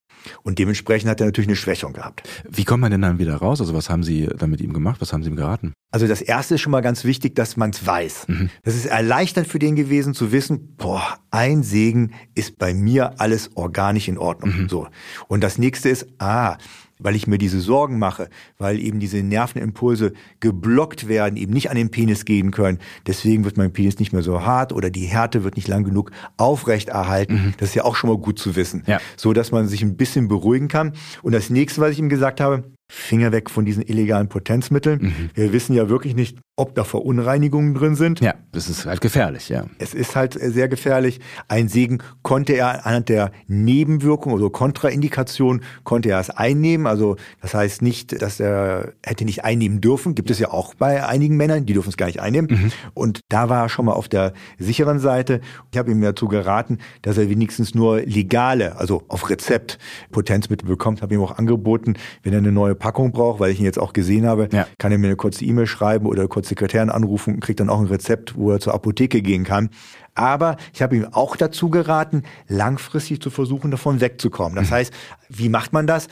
[0.43, 2.27] Und dementsprechend hat er natürlich eine Schwächung gehabt.
[2.49, 3.61] Wie kommt man denn dann wieder raus?
[3.61, 5.01] Also was haben Sie dann mit ihm gemacht?
[5.01, 5.73] Was haben Sie ihm geraten?
[5.91, 8.27] Also das erste ist schon mal ganz wichtig, dass man es weiß.
[8.27, 8.49] Mhm.
[8.63, 13.55] Das ist erleichternd für den gewesen zu wissen, boah, ein Segen ist bei mir alles
[13.55, 14.63] organisch in Ordnung.
[14.63, 14.69] Mhm.
[14.69, 14.87] So.
[15.27, 16.57] Und das nächste ist, ah,
[16.99, 21.75] weil ich mir diese Sorgen mache, weil eben diese Nervenimpulse geblockt werden, eben nicht an
[21.75, 22.79] den Penis gehen können.
[23.05, 26.11] Deswegen wird mein Penis nicht mehr so hart oder die Härte wird nicht lang genug
[26.37, 27.33] aufrecht erhalten.
[27.33, 27.53] Mhm.
[27.57, 28.83] Das ist ja auch schon mal gut zu wissen.
[28.87, 28.99] Ja.
[29.17, 30.93] So dass man sich ein bisschen beruhigen kann.
[31.21, 35.01] Und das nächste, was ich ihm gesagt habe, Finger weg von diesen illegalen Potenzmitteln.
[35.01, 35.29] Mhm.
[35.33, 38.19] Wir wissen ja wirklich nicht, ob da Verunreinigungen drin sind.
[38.19, 39.65] Ja, das ist halt gefährlich, ja.
[39.79, 41.19] Es ist halt sehr gefährlich.
[41.47, 46.87] Ein Segen konnte er anhand der Nebenwirkungen oder Kontraindikationen konnte er es einnehmen.
[46.87, 50.15] Also das heißt nicht, dass er hätte nicht einnehmen dürfen.
[50.15, 52.49] Gibt es ja auch bei einigen Männern, die dürfen es gar nicht einnehmen.
[52.51, 52.71] Mhm.
[52.93, 55.41] Und da war er schon mal auf der sicheren Seite.
[55.71, 59.79] Ich habe ihm dazu geraten, dass er wenigstens nur legale, also auf Rezept
[60.11, 61.01] Potenzmittel bekommt.
[61.01, 63.79] Habe ihm auch angeboten, wenn er eine neue neue Packung braucht, weil ich ihn jetzt
[63.79, 64.67] auch gesehen habe, ja.
[64.77, 67.79] kann er mir eine kurze E-Mail schreiben oder kurz Sekretärin anrufen und kriegt dann auch
[67.79, 69.69] ein Rezept, wo er zur Apotheke gehen kann.
[70.13, 74.55] Aber ich habe ihm auch dazu geraten, langfristig zu versuchen, davon wegzukommen.
[74.55, 74.75] Das mhm.
[74.75, 74.93] heißt,
[75.29, 76.07] wie macht man das?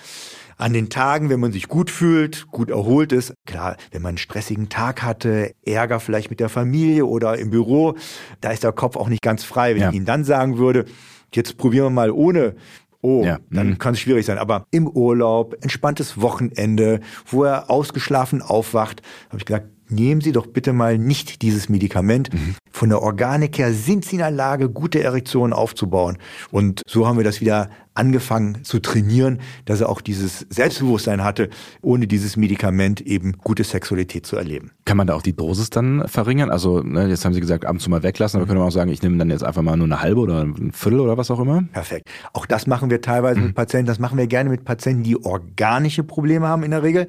[0.58, 4.18] an den Tagen, wenn man sich gut fühlt, gut erholt ist, klar, wenn man einen
[4.18, 7.96] stressigen Tag hatte, Ärger vielleicht mit der Familie oder im Büro,
[8.42, 9.74] da ist der Kopf auch nicht ganz frei.
[9.74, 9.90] Wenn ja.
[9.90, 10.86] ich Ihnen dann sagen würde,
[11.34, 12.56] jetzt probieren wir mal ohne
[13.06, 13.38] Oh, ja.
[13.50, 13.78] dann mhm.
[13.80, 14.38] kann es schwierig sein.
[14.38, 20.48] Aber im Urlaub, entspanntes Wochenende, wo er ausgeschlafen aufwacht, habe ich gesagt, nehmen Sie doch
[20.48, 22.34] bitte mal nicht dieses Medikament.
[22.34, 22.56] Mhm.
[22.72, 26.18] Von der Organik her sind Sie in der Lage, gute Erektionen aufzubauen.
[26.52, 31.50] Und so haben wir das wieder angefangen zu trainieren, dass er auch dieses Selbstbewusstsein hatte,
[31.82, 34.72] ohne dieses Medikament eben gute Sexualität zu erleben.
[34.86, 36.50] Kann man da auch die Dosis dann verringern?
[36.50, 38.72] Also ne, jetzt haben Sie gesagt, ab und zu mal weglassen, aber können wir auch
[38.72, 41.30] sagen, ich nehme dann jetzt einfach mal nur eine halbe oder ein Viertel oder was
[41.30, 41.64] auch immer?
[41.72, 42.10] Perfekt.
[42.34, 43.48] Auch das machen wir teilweise mhm.
[43.48, 43.88] mit Patienten.
[43.88, 47.08] Das machen wir gerne mit Patienten, die organische Probleme haben in der Regel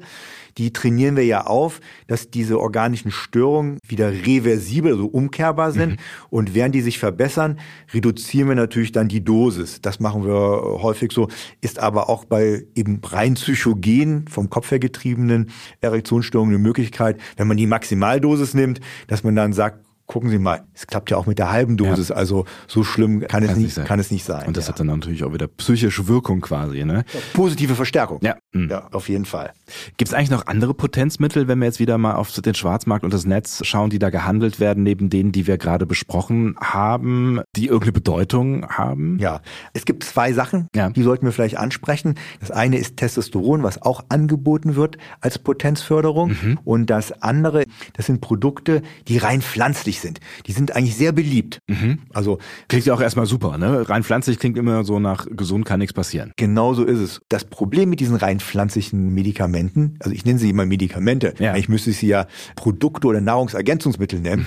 [0.57, 5.91] die trainieren wir ja auf, dass diese organischen Störungen wieder reversibel, also umkehrbar sind.
[5.91, 5.97] Mhm.
[6.29, 7.59] Und während die sich verbessern,
[7.93, 9.81] reduzieren wir natürlich dann die Dosis.
[9.81, 11.27] Das machen wir häufig so,
[11.61, 17.47] ist aber auch bei eben rein psychogen, vom Kopf her getriebenen Erektionsstörungen eine Möglichkeit, wenn
[17.47, 21.25] man die Maximaldosis nimmt, dass man dann sagt, gucken Sie mal, es klappt ja auch
[21.25, 22.15] mit der halben Dosis, ja.
[22.15, 23.85] also so schlimm kann, kann es nicht, sein.
[23.85, 24.45] kann es nicht sein.
[24.47, 24.73] Und das ja.
[24.73, 27.05] hat dann natürlich auch wieder psychische Wirkung quasi, ne?
[27.33, 28.19] Positive Verstärkung.
[28.21, 28.35] Ja.
[28.53, 28.69] Mhm.
[28.69, 29.53] Ja, auf jeden Fall.
[29.97, 33.13] Gibt es eigentlich noch andere Potenzmittel, wenn wir jetzt wieder mal auf den Schwarzmarkt und
[33.13, 37.65] das Netz schauen, die da gehandelt werden, neben denen, die wir gerade besprochen haben, die
[37.65, 39.17] irgendeine Bedeutung haben?
[39.19, 39.41] Ja,
[39.73, 40.89] es gibt zwei Sachen, ja.
[40.91, 42.15] die sollten wir vielleicht ansprechen.
[42.39, 46.29] Das eine ist Testosteron, was auch angeboten wird als Potenzförderung.
[46.29, 46.59] Mhm.
[46.63, 50.19] Und das andere, das sind Produkte, die rein pflanzlich pflanzlich sind.
[50.45, 51.59] Die sind eigentlich sehr beliebt.
[51.67, 51.99] Mhm.
[52.13, 53.87] Also klingt ja auch erstmal super, ne?
[53.89, 56.31] Rein pflanzlich klingt immer so nach gesund kann nichts passieren.
[56.37, 57.21] Genau so ist es.
[57.29, 61.51] Das Problem mit diesen rein pflanzlichen Medikamenten, also ich nenne sie immer Medikamente, ja.
[61.51, 64.45] eigentlich müsste ich sie ja Produkte oder Nahrungsergänzungsmittel nennen.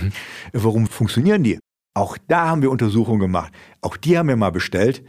[0.53, 0.61] Mhm.
[0.61, 1.59] Warum funktionieren die?
[1.95, 3.53] Auch da haben wir Untersuchungen gemacht.
[3.81, 5.03] Auch die haben wir mal bestellt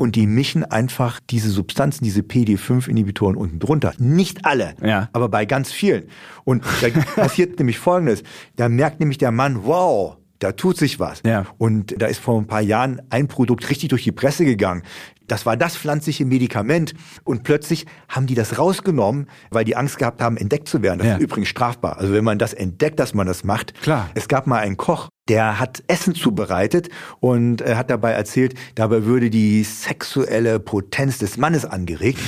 [0.00, 3.92] und die mischen einfach diese Substanzen, diese PD5-Inhibitoren unten drunter.
[3.98, 5.10] Nicht alle, ja.
[5.12, 6.04] aber bei ganz vielen.
[6.44, 8.22] Und da passiert nämlich Folgendes.
[8.56, 11.20] Da merkt nämlich der Mann, wow, da tut sich was.
[11.26, 11.44] Ja.
[11.58, 14.84] Und da ist vor ein paar Jahren ein Produkt richtig durch die Presse gegangen.
[15.28, 16.94] Das war das pflanzliche Medikament.
[17.24, 21.00] Und plötzlich haben die das rausgenommen, weil die Angst gehabt haben, entdeckt zu werden.
[21.00, 21.16] Das ja.
[21.16, 21.98] ist übrigens strafbar.
[21.98, 23.78] Also wenn man das entdeckt, dass man das macht.
[23.82, 24.08] Klar.
[24.14, 26.88] Es gab mal einen Koch, der hat Essen zubereitet
[27.20, 32.18] und er hat dabei erzählt, dabei würde die sexuelle Potenz des Mannes angeregt.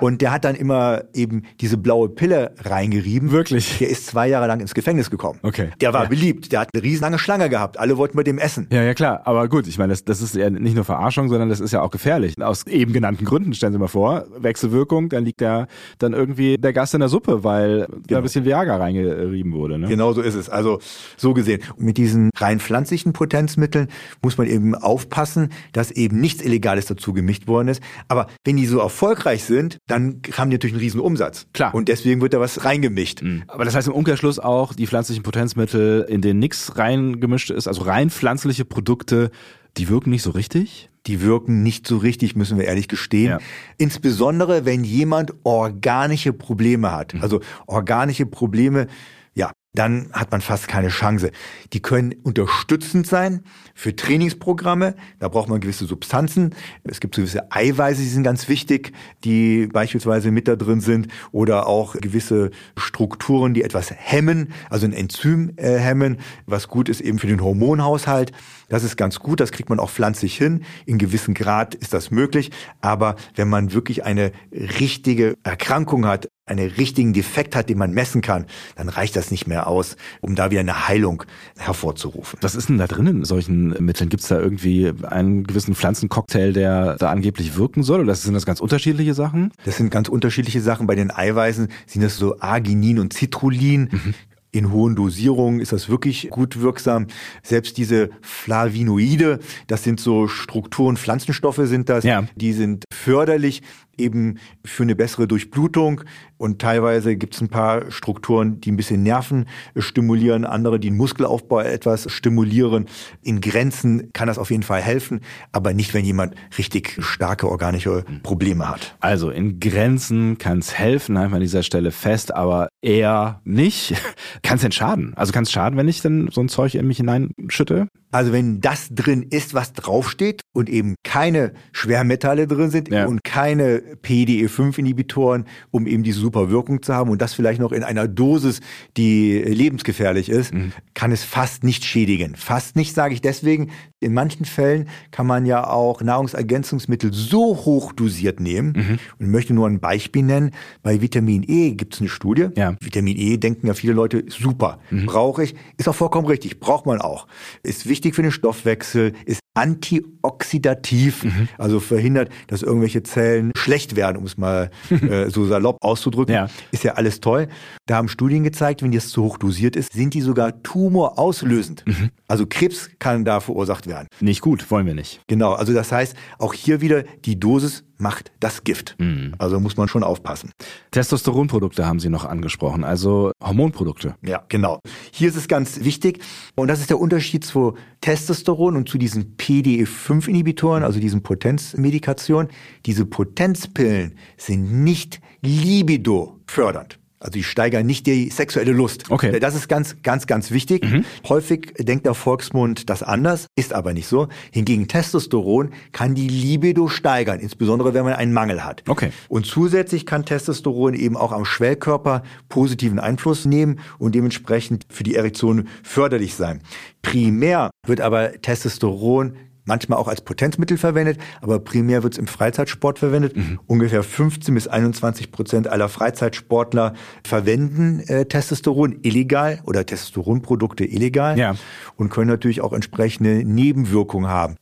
[0.00, 3.30] Und der hat dann immer eben diese blaue Pille reingerieben.
[3.30, 3.78] Wirklich?
[3.78, 5.38] Der ist zwei Jahre lang ins Gefängnis gekommen.
[5.44, 5.70] Okay.
[5.80, 6.08] Der war ja.
[6.08, 7.78] beliebt, der hat eine riesenlange Schlange gehabt.
[7.78, 8.66] Alle wollten mit dem essen.
[8.72, 9.20] Ja, ja, klar.
[9.26, 11.82] Aber gut, ich meine, das, das ist ja nicht nur Verarschung, sondern das ist ja
[11.82, 12.34] auch gefährlich.
[12.42, 16.72] Aus eben genannten Gründen, stellen Sie mal vor, Wechselwirkung, dann liegt ja dann irgendwie der
[16.72, 18.00] Gast in der Suppe, weil genau.
[18.08, 19.78] da ein bisschen Viagra reingerieben wurde.
[19.78, 19.86] Ne?
[19.86, 20.48] Genau so ist es.
[20.48, 20.80] Also
[21.16, 21.62] so gesehen.
[21.78, 23.88] mit diesen rein pflanzlichen Potenzmitteln
[24.22, 27.82] muss man eben aufpassen, dass eben nichts Illegales dazu gemischt worden ist.
[28.08, 31.46] Aber wenn die so erfolgreich sind, dann haben die natürlich einen riesen Umsatz.
[31.52, 31.74] Klar.
[31.74, 33.22] Und deswegen wird da was reingemischt.
[33.22, 33.44] Mhm.
[33.46, 37.82] Aber das heißt im Umkehrschluss auch, die pflanzlichen Potenzmittel, in denen nichts reingemischt ist, also
[37.82, 39.30] rein pflanzliche Produkte,
[39.76, 40.90] die wirken nicht so richtig?
[41.06, 43.30] Die wirken nicht so richtig, müssen wir ehrlich gestehen.
[43.30, 43.38] Ja.
[43.78, 47.14] Insbesondere, wenn jemand organische Probleme hat.
[47.14, 47.22] Mhm.
[47.22, 48.86] Also organische Probleme,
[49.34, 51.30] ja, dann hat man fast keine Chance.
[51.72, 54.96] Die können unterstützend sein für Trainingsprogramme.
[55.20, 56.54] Da braucht man gewisse Substanzen.
[56.82, 61.68] Es gibt gewisse Eiweiße, die sind ganz wichtig, die beispielsweise mit da drin sind oder
[61.68, 67.20] auch gewisse Strukturen, die etwas hemmen, also ein Enzym äh, hemmen, was gut ist eben
[67.20, 68.32] für den Hormonhaushalt.
[68.70, 70.62] Das ist ganz gut, das kriegt man auch pflanzlich hin.
[70.86, 72.50] In gewissem Grad ist das möglich.
[72.80, 78.22] Aber wenn man wirklich eine richtige Erkrankung hat, einen richtigen Defekt hat, den man messen
[78.22, 81.24] kann, dann reicht das nicht mehr aus, um da wieder eine Heilung
[81.58, 82.38] hervorzurufen.
[82.42, 84.08] Was ist denn da drin in solchen Mitteln?
[84.08, 88.00] Gibt es da irgendwie einen gewissen Pflanzencocktail, der da angeblich wirken soll?
[88.00, 89.52] Oder sind das ganz unterschiedliche Sachen?
[89.64, 90.86] Das sind ganz unterschiedliche Sachen.
[90.86, 93.88] Bei den Eiweißen sind das so Arginin und Citrullin.
[93.90, 94.14] Mhm.
[94.52, 97.06] In hohen Dosierungen ist das wirklich gut wirksam.
[97.42, 102.24] Selbst diese Flavinoide, das sind so Strukturen, Pflanzenstoffe sind das, ja.
[102.34, 103.62] die sind förderlich
[104.00, 106.02] eben für eine bessere Durchblutung.
[106.36, 110.96] Und teilweise gibt es ein paar Strukturen, die ein bisschen Nerven stimulieren, andere, die den
[110.96, 112.86] Muskelaufbau etwas stimulieren.
[113.22, 115.20] In Grenzen kann das auf jeden Fall helfen,
[115.52, 118.96] aber nicht, wenn jemand richtig starke organische Probleme hat.
[119.00, 123.94] Also in Grenzen kann es helfen, wir an dieser Stelle fest, aber eher nicht.
[124.42, 125.14] kann es denn schaden?
[125.14, 127.88] Also kann es schaden, wenn ich dann so ein Zeug in mich hineinschütte?
[128.10, 133.06] Also wenn das drin ist, was draufsteht und eben keine Schwermetalle drin sind ja.
[133.06, 137.84] und keine PDE5-Inhibitoren, um eben diese super Wirkung zu haben und das vielleicht noch in
[137.84, 138.60] einer Dosis,
[138.96, 140.72] die lebensgefährlich ist, mhm.
[140.94, 142.34] kann es fast nicht schädigen.
[142.34, 143.70] Fast nicht, sage ich deswegen.
[144.00, 148.72] In manchen Fällen kann man ja auch Nahrungsergänzungsmittel so hoch dosiert nehmen.
[148.74, 148.98] Mhm.
[149.18, 150.52] Und ich möchte nur ein Beispiel nennen.
[150.82, 152.48] Bei Vitamin E gibt es eine Studie.
[152.56, 152.74] Ja.
[152.80, 155.06] Vitamin E denken ja viele Leute, super, mhm.
[155.06, 155.54] brauche ich.
[155.76, 157.26] Ist auch vollkommen richtig, braucht man auch.
[157.62, 161.48] Ist wichtig für den Stoffwechsel, ist antioxidativ, mhm.
[161.58, 166.34] also verhindert, dass irgendwelche Zellen schlecht werden, um es mal äh, so salopp auszudrücken.
[166.34, 166.48] Ja.
[166.70, 167.48] Ist ja alles toll.
[167.86, 171.84] Da haben Studien gezeigt, wenn das zu hoch dosiert ist, sind die sogar tumorauslösend.
[171.86, 172.10] Mhm.
[172.28, 174.06] Also Krebs kann da verursacht werden.
[174.20, 175.20] Nicht gut, wollen wir nicht.
[175.26, 178.96] Genau, also das heißt, auch hier wieder die Dosis macht das Gift.
[178.98, 179.34] Mhm.
[179.38, 180.50] Also muss man schon aufpassen.
[180.90, 184.14] Testosteronprodukte haben Sie noch angesprochen, also Hormonprodukte.
[184.22, 184.80] Ja, genau.
[185.12, 186.20] Hier ist es ganz wichtig
[186.56, 192.50] und das ist der Unterschied zu Testosteron und zu diesen PDE5-Inhibitoren, also diesen Potenzmedikationen.
[192.84, 196.99] Diese Potenzpillen sind nicht libido fördernd.
[197.20, 199.10] Also die steigern nicht die sexuelle Lust.
[199.10, 199.38] Okay.
[199.38, 200.82] Das ist ganz, ganz, ganz wichtig.
[200.84, 201.04] Mhm.
[201.28, 204.28] Häufig denkt der Volksmund das anders, ist aber nicht so.
[204.50, 208.82] Hingegen Testosteron kann die Libido steigern, insbesondere wenn man einen Mangel hat.
[208.88, 209.12] Okay.
[209.28, 215.14] Und zusätzlich kann Testosteron eben auch am Schwellkörper positiven Einfluss nehmen und dementsprechend für die
[215.14, 216.62] Erektion förderlich sein.
[217.02, 219.36] Primär wird aber Testosteron
[219.70, 223.36] manchmal auch als Potenzmittel verwendet, aber primär wird es im Freizeitsport verwendet.
[223.36, 223.60] Mhm.
[223.68, 231.54] Ungefähr 15 bis 21 Prozent aller Freizeitsportler verwenden äh, Testosteron illegal oder Testosteronprodukte illegal ja.
[231.96, 234.56] und können natürlich auch entsprechende Nebenwirkungen haben.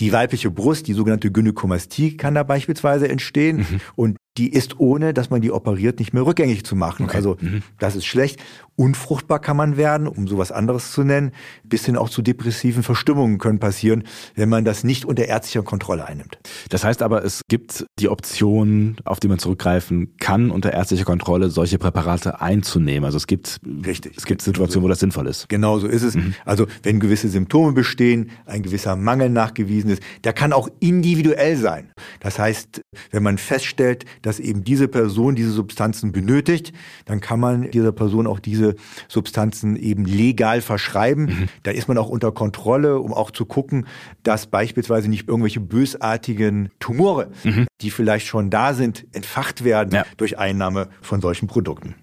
[0.00, 3.58] Die weibliche Brust, die sogenannte Gynäkomastie, kann da beispielsweise entstehen.
[3.58, 3.80] Mhm.
[3.94, 7.06] Und die ist ohne, dass man die operiert, nicht mehr rückgängig zu machen.
[7.06, 7.16] Okay.
[7.16, 7.62] Also mhm.
[7.78, 8.40] das ist schlecht.
[8.76, 11.32] Unfruchtbar kann man werden, um sowas anderes zu nennen.
[11.64, 14.04] Bis hin auch zu depressiven Verstimmungen können passieren,
[14.36, 16.38] wenn man das nicht unter ärztlicher Kontrolle einnimmt.
[16.70, 21.50] Das heißt aber, es gibt die Option, auf die man zurückgreifen kann, unter ärztlicher Kontrolle
[21.50, 23.04] solche Präparate einzunehmen.
[23.04, 24.16] Also es gibt, Richtig.
[24.16, 25.48] Es gibt Situationen, wo das sinnvoll ist.
[25.48, 26.14] Genau so ist es.
[26.14, 26.34] Mhm.
[26.44, 31.92] Also wenn gewisse Symptome bestehen, ein gewisser Mangel nachgewiesen ist, der kann auch individuell sein.
[32.20, 36.72] Das heißt, wenn man feststellt, dass eben diese Person diese Substanzen benötigt,
[37.04, 38.74] dann kann man dieser Person auch diese
[39.08, 41.24] Substanzen eben legal verschreiben.
[41.24, 41.48] Mhm.
[41.62, 43.86] Da ist man auch unter Kontrolle, um auch zu gucken,
[44.22, 47.66] dass beispielsweise nicht irgendwelche bösartigen Tumore, mhm.
[47.80, 50.04] die vielleicht schon da sind, entfacht werden ja.
[50.16, 51.94] durch Einnahme von solchen Produkten.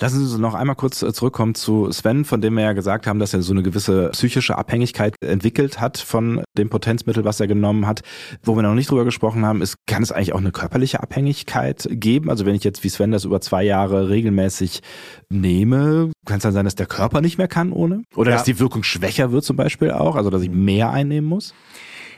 [0.00, 3.06] Lassen Sie uns noch einmal kurz äh, zurückkommen zu Sven, von dem wir ja gesagt
[3.06, 7.46] haben, dass er so eine gewisse psychische Abhängigkeit entwickelt hat von dem Potenzmittel, was er
[7.46, 8.02] genommen hat.
[8.42, 11.88] Wo wir noch nicht drüber gesprochen haben, ist, kann es eigentlich auch eine körperliche Abhängigkeit
[11.90, 12.30] geben?
[12.30, 14.82] Also wenn ich jetzt wie Sven das über zwei Jahre regelmäßig
[15.28, 18.02] nehme, kann es dann sein, dass der Körper nicht mehr kann ohne?
[18.14, 18.36] Oder ja.
[18.36, 21.54] dass die Wirkung schwächer wird zum Beispiel auch, also dass ich mehr einnehmen muss?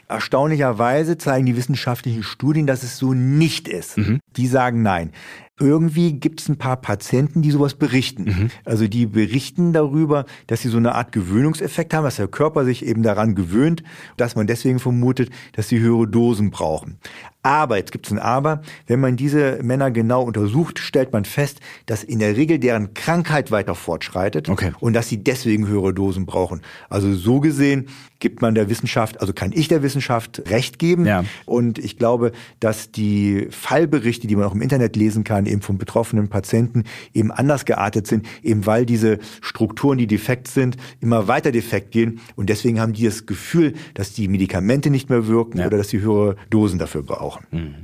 [0.08, 3.98] Erstaunlicherweise zeigen die wissenschaftlichen Studien, dass es so nicht ist.
[3.98, 4.20] Mhm.
[4.36, 5.10] Die sagen nein
[5.58, 8.24] irgendwie gibt es ein paar Patienten, die sowas berichten.
[8.24, 8.50] Mhm.
[8.64, 12.84] Also die berichten darüber, dass sie so eine Art Gewöhnungseffekt haben, dass der Körper sich
[12.84, 13.82] eben daran gewöhnt,
[14.18, 16.98] dass man deswegen vermutet, dass sie höhere Dosen brauchen.
[17.46, 21.60] Aber, jetzt gibt es ein Aber, wenn man diese Männer genau untersucht, stellt man fest,
[21.86, 24.72] dass in der Regel deren Krankheit weiter fortschreitet okay.
[24.80, 26.62] und dass sie deswegen höhere Dosen brauchen.
[26.90, 27.86] Also so gesehen
[28.18, 31.06] gibt man der Wissenschaft, also kann ich der Wissenschaft Recht geben.
[31.06, 31.24] Ja.
[31.44, 35.78] Und ich glaube, dass die Fallberichte, die man auch im Internet lesen kann, eben von
[35.78, 41.52] betroffenen Patienten, eben anders geartet sind, eben weil diese Strukturen, die defekt sind, immer weiter
[41.52, 42.20] defekt gehen.
[42.34, 45.66] Und deswegen haben die das Gefühl, dass die Medikamente nicht mehr wirken ja.
[45.66, 47.46] oder dass sie höhere Dosen dafür brauchen.
[47.50, 47.74] Mhm.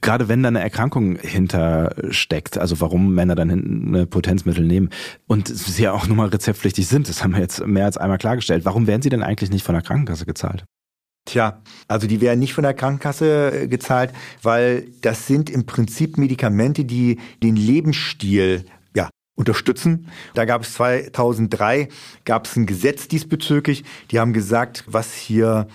[0.00, 4.90] Gerade wenn da eine Erkrankung hintersteckt, also warum Männer dann eine Potenzmittel nehmen
[5.26, 8.18] und sie ja auch nun mal rezeptpflichtig sind, das haben wir jetzt mehr als einmal
[8.18, 8.64] klargestellt.
[8.64, 10.64] Warum werden sie denn eigentlich nicht von der Krankenkasse gezahlt?
[11.30, 14.12] Tja, also die werden nicht von der Krankenkasse äh, gezahlt,
[14.42, 18.64] weil das sind im Prinzip Medikamente, die den Lebensstil
[18.96, 20.08] ja, unterstützen.
[20.34, 21.88] Da gab es 2003
[22.24, 23.84] gab es ein Gesetz diesbezüglich.
[24.10, 25.68] Die haben gesagt, was hier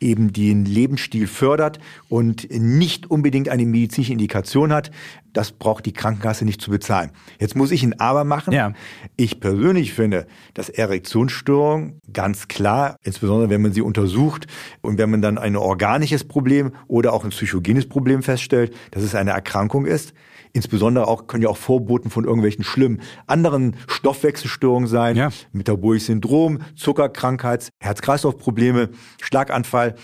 [0.00, 1.78] eben den Lebensstil fördert
[2.08, 4.90] und nicht unbedingt eine medizinische Indikation hat,
[5.32, 7.10] das braucht die Krankenkasse nicht zu bezahlen.
[7.38, 8.52] Jetzt muss ich ein Aber machen.
[8.52, 8.72] Ja.
[9.16, 14.46] Ich persönlich finde, dass Erektionsstörung ganz klar, insbesondere wenn man sie untersucht
[14.80, 19.14] und wenn man dann ein organisches Problem oder auch ein psychogenes Problem feststellt, dass es
[19.14, 20.12] eine Erkrankung ist,
[20.52, 25.30] Insbesondere auch können ja auch Vorboten von irgendwelchen schlimmen anderen Stoffwechselstörungen sein, ja.
[25.52, 28.90] metabolisches Syndrom, Zuckerkrankheit, Herz-Kreislauf-Probleme,
[29.20, 29.94] Schlaganfall.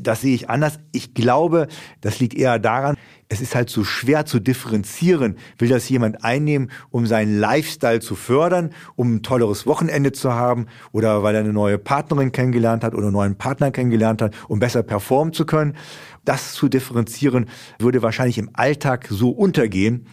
[0.00, 0.78] Das sehe ich anders.
[0.92, 1.68] Ich glaube,
[2.00, 2.96] das liegt eher daran,
[3.32, 5.38] es ist halt so schwer zu differenzieren.
[5.56, 10.66] Will das jemand einnehmen, um seinen Lifestyle zu fördern, um ein tolleres Wochenende zu haben
[10.92, 14.58] oder weil er eine neue Partnerin kennengelernt hat oder einen neuen Partner kennengelernt hat, um
[14.58, 15.76] besser performen zu können?
[16.24, 17.48] Das zu differenzieren
[17.78, 20.06] würde wahrscheinlich im Alltag so untergehen.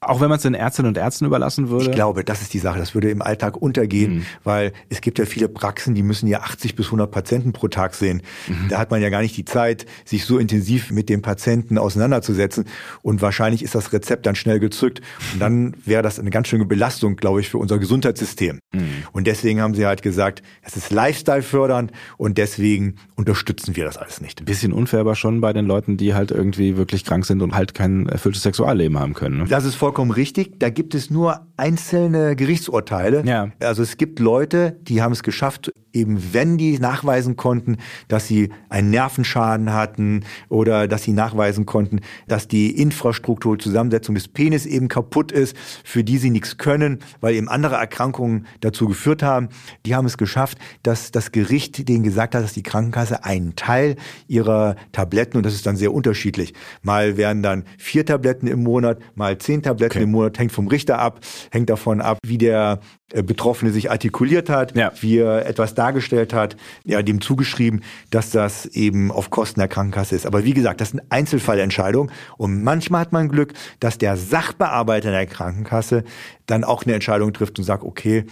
[0.00, 1.86] Auch wenn man es den Ärztinnen und Ärzten überlassen würde?
[1.86, 2.78] Ich glaube, das ist die Sache.
[2.78, 4.26] Das würde im Alltag untergehen, mhm.
[4.44, 7.94] weil es gibt ja viele Praxen, die müssen ja 80 bis 100 Patienten pro Tag
[7.94, 8.22] sehen.
[8.46, 8.68] Mhm.
[8.68, 12.66] Da hat man ja gar nicht die Zeit, sich so intensiv mit dem Patienten auseinanderzusetzen.
[13.02, 15.00] Und wahrscheinlich ist das Rezept dann schnell gezückt.
[15.32, 18.60] Und dann wäre das eine ganz schöne Belastung, glaube ich, für unser Gesundheitssystem.
[18.74, 18.88] Mhm.
[19.12, 23.96] Und deswegen haben sie halt gesagt, es ist Lifestyle fördernd und deswegen unterstützen wir das
[23.96, 24.40] alles nicht.
[24.40, 27.54] Ein bisschen unfair aber schon bei den Leuten, die halt irgendwie wirklich krank sind und
[27.54, 29.38] halt kein erfülltes Sexualleben haben können.
[29.38, 29.44] Ne?
[29.48, 30.58] Das ist vollkommen richtig.
[30.58, 33.24] Da gibt es nur einzelne Gerichtsurteile.
[33.24, 33.52] Ja.
[33.60, 37.78] Also es gibt Leute, die haben es geschafft, eben wenn die nachweisen konnten,
[38.08, 44.28] dass sie einen Nervenschaden hatten oder dass sie nachweisen konnten, dass die Infrastruktur, Zusammensetzung des
[44.28, 49.22] Penis eben kaputt ist, für die sie nichts können, weil eben andere Erkrankungen dazu geführt
[49.22, 49.48] haben.
[49.84, 53.96] Die haben es geschafft, dass das Gericht denen gesagt hat, dass die Krankenkasse einen Teil
[54.28, 58.98] ihrer Tabletten, und das ist dann sehr unterschiedlich, mal werden dann vier Tabletten im Monat,
[59.14, 60.04] mal zehn Tabletten okay.
[60.04, 61.20] im Monat, hängt vom Richter ab,
[61.50, 62.80] hängt davon ab, wie der
[63.12, 64.92] äh, Betroffene sich artikuliert hat, ja.
[65.00, 70.16] wie er etwas dargestellt hat, ja, dem zugeschrieben, dass das eben auf Kosten der Krankenkasse
[70.16, 70.26] ist.
[70.26, 75.26] Aber wie gesagt, das sind Einzelfallentscheidungen und manchmal hat man Glück, dass der Sachbearbeiter der
[75.26, 76.04] Krankenkasse
[76.46, 78.24] dann auch eine Entscheidung trifft und sagt, okay,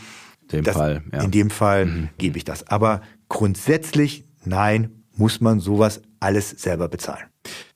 [0.52, 1.22] dem das, Fall, ja.
[1.22, 2.08] in dem Fall mhm.
[2.18, 2.66] gebe ich das.
[2.68, 7.24] Aber grundsätzlich, nein, muss man sowas alles selber bezahlen.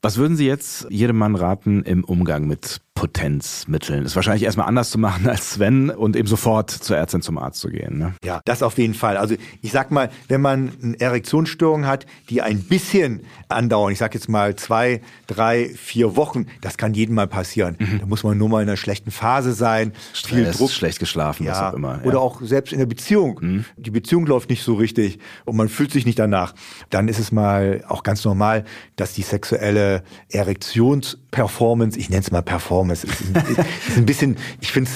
[0.02, 4.04] Was würden Sie jetzt jedem Mann raten im Umgang mit Potenzmitteln.
[4.04, 7.60] Ist wahrscheinlich erstmal anders zu machen als Sven und eben sofort zur Ärztin zum Arzt
[7.60, 7.96] zu gehen.
[7.96, 8.14] Ne?
[8.24, 9.16] Ja, das auf jeden Fall.
[9.16, 14.14] Also ich sag mal, wenn man eine Erektionsstörung hat, die ein bisschen andauern, ich sag
[14.14, 17.76] jetzt mal zwei, drei, vier Wochen, das kann jedem mal passieren.
[17.78, 18.00] Mhm.
[18.00, 21.46] Da muss man nur mal in einer schlechten Phase sein, Stress, viel Druck, schlecht geschlafen,
[21.46, 21.98] ja, was auch immer.
[21.98, 22.02] Ja.
[22.02, 23.38] Oder auch selbst in der Beziehung.
[23.40, 23.64] Mhm.
[23.76, 26.52] Die Beziehung läuft nicht so richtig und man fühlt sich nicht danach.
[26.90, 28.64] Dann ist es mal auch ganz normal,
[28.96, 34.72] dass die sexuelle Erektionsperformance, ich nenne es mal Performance, es ist, ist ein bisschen, ich
[34.72, 34.90] finde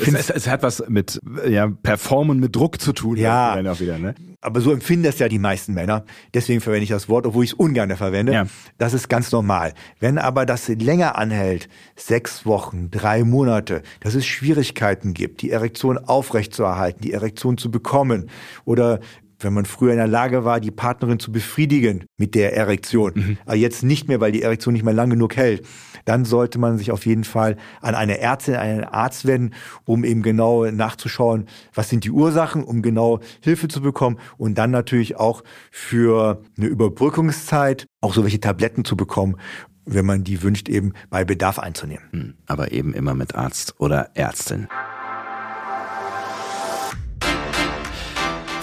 [0.00, 3.16] es, es, es hat was mit ja, Performen mit Druck zu tun.
[3.16, 4.14] Ja, auch wieder, ne?
[4.40, 6.04] aber so empfinden das ja die meisten Männer.
[6.32, 8.32] Deswegen verwende ich das Wort, obwohl ich es ungern verwende.
[8.32, 8.46] Ja.
[8.76, 9.74] Das ist ganz normal.
[9.98, 15.98] Wenn aber das länger anhält, sechs Wochen, drei Monate, dass es Schwierigkeiten gibt, die Erektion
[15.98, 18.30] aufrechtzuerhalten, die Erektion zu bekommen
[18.64, 19.00] oder
[19.40, 23.38] wenn man früher in der Lage war, die Partnerin zu befriedigen mit der Erektion, mhm.
[23.46, 25.66] aber jetzt nicht mehr, weil die Erektion nicht mehr lang genug hält,
[26.04, 30.22] dann sollte man sich auf jeden Fall an eine Ärztin, einen Arzt wenden, um eben
[30.22, 35.42] genau nachzuschauen, was sind die Ursachen, um genau Hilfe zu bekommen und dann natürlich auch
[35.70, 39.36] für eine Überbrückungszeit auch so welche Tabletten zu bekommen,
[39.84, 42.04] wenn man die wünscht, eben bei Bedarf einzunehmen.
[42.12, 44.68] Hm, aber eben immer mit Arzt oder Ärztin.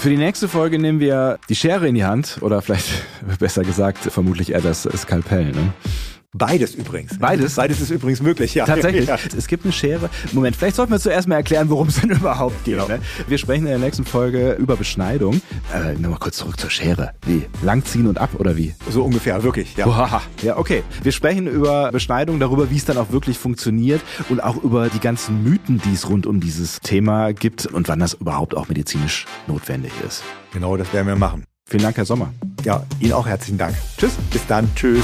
[0.06, 2.92] Für die nächste Folge nehmen wir die Schere in die Hand oder vielleicht
[3.40, 5.46] besser gesagt vermutlich eher das Skalpell.
[5.46, 5.74] Ne?
[6.38, 7.18] Beides übrigens.
[7.18, 7.56] Beides?
[7.56, 8.66] Beides ist übrigens möglich, ja.
[8.66, 9.06] Tatsächlich.
[9.16, 9.20] Ja.
[9.38, 10.10] Es gibt eine Schere.
[10.32, 12.76] Moment, vielleicht sollten wir zuerst mal erklären, worum es denn überhaupt geht.
[12.76, 12.88] Genau.
[12.88, 13.00] Ne?
[13.28, 15.42] Wir sprechen in der nächsten Folge über Beschneidung.
[15.74, 17.12] Äh, Nochmal kurz zurück zur Schere.
[17.26, 17.44] Wie?
[17.62, 18.74] Langziehen und ab oder wie?
[18.90, 19.86] So ungefähr, wirklich, ja.
[19.86, 20.84] Boah, ja, okay.
[21.04, 25.00] Wir sprechen über Beschneidung, darüber, wie es dann auch wirklich funktioniert und auch über die
[25.00, 29.26] ganzen Mythen, die es rund um dieses Thema gibt und wann das überhaupt auch medizinisch
[29.48, 30.24] notwendig ist.
[30.52, 31.46] Genau, das werden wir machen.
[31.68, 32.34] Vielen Dank, Herr Sommer.
[32.64, 33.76] Ja, Ihnen auch herzlichen Dank.
[33.98, 34.14] Tschüss.
[34.32, 34.70] Bis dann.
[34.76, 35.04] Tschüss.